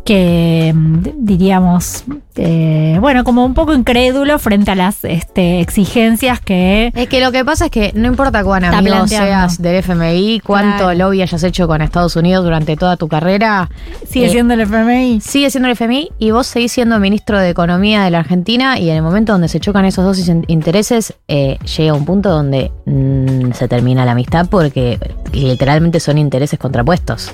que 0.05 0.73
mm, 0.75 0.99
diríamos, 1.19 2.05
eh, 2.37 2.97
bueno, 3.01 3.23
como 3.25 3.45
un 3.45 3.55
poco 3.55 3.75
incrédulo 3.75 4.39
frente 4.39 4.71
a 4.71 4.75
las 4.75 5.05
este, 5.05 5.61
exigencias 5.61 6.41
que... 6.41 6.91
Es 6.95 7.09
que 7.09 7.21
lo 7.21 7.31
que 7.33 7.45
pasa 7.45 7.67
es 7.67 7.71
que 7.71 7.93
no 7.95 8.09
importa 8.09 8.43
cuán 8.43 8.65
amigo 8.65 9.07
seas 9.07 9.61
del 9.61 9.77
FMI, 9.77 10.41
cuánto 10.41 10.85
Claro. 10.85 10.99
lobby 10.99 11.23
hayas 11.23 11.43
hecho 11.45 11.67
con 11.69 11.83
Estados 11.83 12.17
Unidos 12.17 12.45
durante 12.45 12.77
toda 12.77 12.97
tu 12.97 13.09
carrera, 13.09 13.69
Sigue 14.09 14.27
Eh, 14.27 14.31
siendo 14.31 14.55
el 14.55 14.61
FMI. 14.63 15.21
sigue 15.21 15.51
siendo 15.51 15.69
el 15.69 15.73
FMI 15.73 16.11
y 16.19 16.31
vos 16.31 16.47
seguís 16.47 16.73
siendo 16.73 16.99
ministro 16.99 17.39
de 17.39 17.51
Economía 17.51 18.03
de 18.03 18.11
la 18.11 18.21
Argentina 18.21 18.79
y 18.79 18.89
en 18.91 18.97
el 18.97 19.03
momento 19.03 19.33
donde 19.33 19.49
se 19.49 19.61
chocan 19.61 19.85
esos 19.85 20.05
dos 20.05 20.27
in- 20.29 20.45
intereses, 20.49 21.15
eh, 21.29 21.59
llega 21.77 21.93
un 21.95 22.05
punto 22.05 22.31
donde 22.31 22.73
mm, 22.87 23.53
se 23.53 23.69
termina 23.69 24.05
la 24.05 24.13
amistad 24.13 24.47
porque 24.51 24.99
literalmente 25.33 26.01
son 26.01 26.19
intereses 26.19 26.59
contrapuestos. 26.59 27.31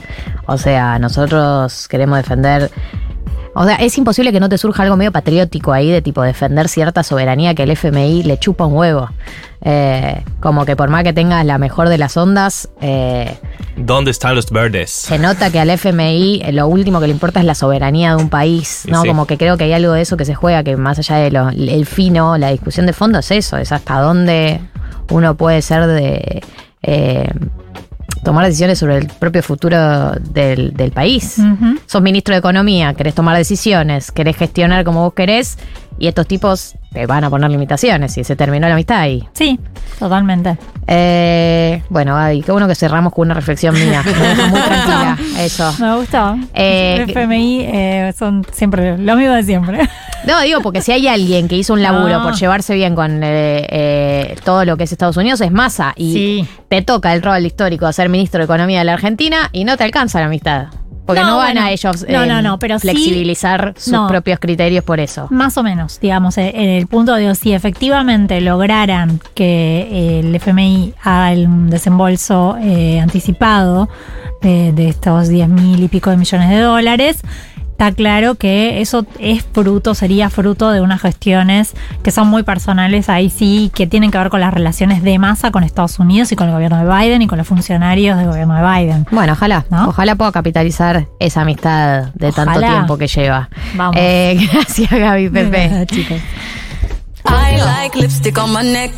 O 0.47 0.59
sea, 0.59 0.99
nosotros 0.99 1.87
queremos 1.89 2.19
defender... 2.19 2.56
O 3.59 3.65
sea, 3.65 3.77
es 3.77 3.97
imposible 3.97 4.33
que 4.33 4.41
no 4.41 4.51
te 4.51 4.59
surja 4.59 4.83
algo 4.83 4.99
medio 4.99 5.13
patriótico 5.13 5.73
ahí 5.73 5.91
de 5.91 6.03
tipo 6.03 6.23
defender 6.23 6.69
cierta 6.69 7.03
soberanía 7.03 7.55
que 7.55 7.63
el 7.63 7.71
FMI 7.71 8.23
le 8.23 8.39
chupa 8.39 8.67
un 8.67 8.75
huevo. 8.75 9.09
Eh, 9.63 10.23
como 10.41 10.67
que 10.67 10.77
por 10.77 10.91
más 10.91 11.05
que 11.05 11.15
tengas 11.15 11.45
la 11.47 11.57
mejor 11.57 11.89
de 11.89 11.97
las 11.97 12.19
ondas, 12.19 12.69
eh, 12.83 13.39
¿Dónde 13.77 14.11
están 14.11 14.35
los 14.35 14.51
verdes? 14.51 14.91
se 14.91 15.19
nota 15.19 15.51
que 15.51 15.59
al 15.59 15.71
FMI 15.71 16.53
lo 16.53 16.69
último 16.69 17.01
que 17.01 17.07
le 17.07 17.15
importa 17.15 17.41
es 17.41 17.47
la 17.47 17.55
soberanía 17.55 18.15
de 18.15 18.23
un 18.23 18.29
país, 18.29 18.85
¿no? 18.89 19.01
Sí. 19.01 19.09
Como 19.09 19.27
que 19.27 19.39
creo 19.39 19.57
que 19.57 19.65
hay 19.65 19.73
algo 19.73 19.93
de 19.93 20.03
eso 20.03 20.19
que 20.19 20.27
se 20.27 20.35
juega, 20.35 20.63
que 20.63 20.77
más 20.77 20.99
allá 20.99 21.17
de 21.17 21.31
lo, 21.31 21.49
el 21.49 21.87
fino, 21.87 22.37
la 22.37 22.51
discusión 22.51 22.85
de 22.85 22.93
fondo 22.93 23.21
es 23.21 23.31
eso, 23.31 23.57
es 23.57 23.73
hasta 23.73 24.01
dónde 24.01 24.61
uno 25.11 25.35
puede 25.35 25.63
ser 25.63 25.87
de 25.87 26.43
eh, 26.83 27.29
tomar 28.27 28.45
decisiones 28.45 28.81
sobre 28.81 28.99
el 28.99 29.07
propio 29.07 29.41
futuro 29.41 30.15
del, 30.21 30.75
del 30.75 30.91
país. 30.91 31.39
Ujú. 31.39 31.79
Sos 31.87 32.03
ministro 32.03 32.35
de 32.35 32.41
Economía, 32.41 32.93
querés 32.93 33.15
tomar 33.15 33.37
decisiones, 33.37 34.11
querés 34.11 34.37
gestionar 34.37 34.85
como 34.85 35.05
vos 35.05 35.15
querés, 35.15 35.57
y 35.99 36.09
estos 36.09 36.27
tipos 36.27 36.75
te 36.97 37.05
van 37.05 37.23
a 37.25 37.29
poner 37.29 37.51
limitaciones 37.51 38.17
y 38.17 38.25
se 38.25 38.37
terminó 38.37 38.67
la 38.69 38.73
amistad 38.73 39.01
ahí. 39.01 39.23
Sí, 39.35 39.61
totalmente. 39.99 40.57
Eh, 40.87 41.83
bueno, 41.91 42.15
Gaby, 42.15 42.41
qué 42.41 42.53
bueno 42.53 42.67
que 42.67 42.75
cerramos 42.75 43.13
con 43.13 43.27
una 43.27 43.35
reflexión 43.35 43.75
mía. 43.75 44.03
Me 44.03 44.13
deja 44.29 44.47
muy 44.47 44.61
tranquila 44.67 45.19
eso. 45.41 45.75
Me 45.79 45.95
gustó. 45.97 46.39
Eh, 46.55 47.03
el 47.03 47.11
FMI 47.11 47.61
eh, 47.67 48.15
son 48.19 48.47
siempre 48.51 48.97
lo 48.97 49.15
mismo 49.15 49.35
de 49.35 49.43
siempre. 49.43 49.87
No, 50.27 50.41
digo, 50.41 50.63
porque 50.63 50.81
si 50.81 50.91
hay 50.93 51.07
alguien 51.07 51.49
que 51.49 51.57
hizo 51.57 51.75
un 51.75 51.83
laburo 51.83 52.23
por 52.23 52.35
llevarse 52.35 52.75
bien 52.75 52.95
con 52.95 53.23
eh, 53.23 53.67
eh, 53.69 54.37
todo 54.43 54.65
lo 54.65 54.79
que 54.79 54.85
es 54.85 54.93
Estados 54.93 55.19
Unidos, 55.19 55.43
es 55.43 55.53
Massa. 55.53 55.93
Y 55.97 56.13
Sí. 56.15 56.49
te 56.71 56.81
toca 56.81 57.13
el 57.13 57.21
rol 57.21 57.45
histórico 57.45 57.87
de 57.87 57.93
ser 57.93 58.09
ministro 58.09 58.39
de 58.39 58.45
Economía 58.47 58.79
de 58.79 58.87
la 58.87 58.95
Argentina 58.95 59.51
y 59.53 59.65
no 59.65 59.77
te 59.77 59.85
alcanza 59.85 60.19
la 60.21 60.27
amistad. 60.27 60.69
Porque 61.07 61.21
no, 61.23 61.29
No, 61.31 61.37
van 61.37 61.55
bueno. 61.55 61.61
a 61.63 61.71
ellos 61.71 62.05
No, 62.09 62.25
eh, 62.25 62.27
no, 62.27 62.43
no, 62.43 62.59
pero 62.59 62.79
sí- 62.79 62.89
flexibilizar 62.89 63.75
sus 63.77 63.93
no. 63.93 64.09
propios 64.09 64.39
criterios 64.41 64.85
por 64.85 64.99
eso. 65.01 65.29
Más 65.31 65.57
o 65.57 65.63
menos, 65.63 66.01
digamos, 66.01 66.37
eh, 66.39 66.53
en 66.55 66.69
el 66.69 66.87
punto 66.89 67.15
de 67.15 67.33
si 67.37 67.53
efectivamente 67.53 68.41
lograran 68.41 69.21
que 69.35 69.89
eh, 69.91 70.21
el 70.21 70.35
FMI 70.35 70.95
haga 71.03 71.33
el 71.33 71.71
desembolso 71.71 72.57
eh, 72.61 73.01
anticipado 73.01 73.89
de, 74.43 74.73
de 74.73 74.89
estos 74.89 75.29
10 75.29 75.49
mil 75.49 75.83
y 75.83 75.89
pico 75.89 76.11
de 76.11 76.17
millones 76.17 76.51
de 76.51 76.59
dólares, 76.59 77.21
está 77.77 77.93
claro 77.93 78.37
que 78.37 78.81
eso 78.81 79.05
es 79.19 79.45
fruto, 79.53 79.95
sería 79.95 80.31
fruto 80.31 80.71
de 80.71 80.81
unas 80.81 81.03
gestiones 81.03 81.75
que 82.03 82.11
son 82.11 82.27
muy 82.27 82.43
personales 82.43 83.11
ahí 83.11 83.29
sí, 83.29 83.71
que 83.75 83.87
tienen 83.87 84.11
que 84.11 84.17
ver 84.17 84.31
con 84.31 84.41
las 84.41 84.55
relaciones 84.55 85.03
de 85.03 85.19
masa 85.19 85.51
con 85.51 85.63
Estados 85.63 85.99
Unidos 85.99 86.33
y 86.33 86.37
con 86.37 86.49
el 86.49 86.55
gobierno 86.55 86.79
de 86.79 86.85
Biden 86.87 87.21
y 87.21 87.27
con 87.27 87.37
los 87.37 87.47
funcionarios 87.47 88.17
del 88.17 88.29
gobierno 88.29 88.55
de 88.55 88.63
Biden. 88.63 89.07
Bueno, 89.11 89.35
ojalá, 89.35 89.67
¿No? 89.69 89.91
ojalá 89.91 90.17
pueda 90.17 90.33
capitalizar 90.33 91.07
esa 91.21 91.43
amistad 91.43 92.15
de 92.15 92.33
tanto 92.33 92.61
tiempo 92.61 92.97
que 92.97 93.09
lleva. 93.09 93.51
Vamos. 93.75 93.97
Eh, 93.99 94.49
gracias, 94.53 94.91
Gaby 94.91 95.29
Pepe. 95.29 95.87
Chicos. 95.87 96.21
I 97.27 97.59
like 97.59 97.99
lipstick 97.99 98.39
on 98.39 98.55
my 98.55 98.63
neck. 98.63 98.91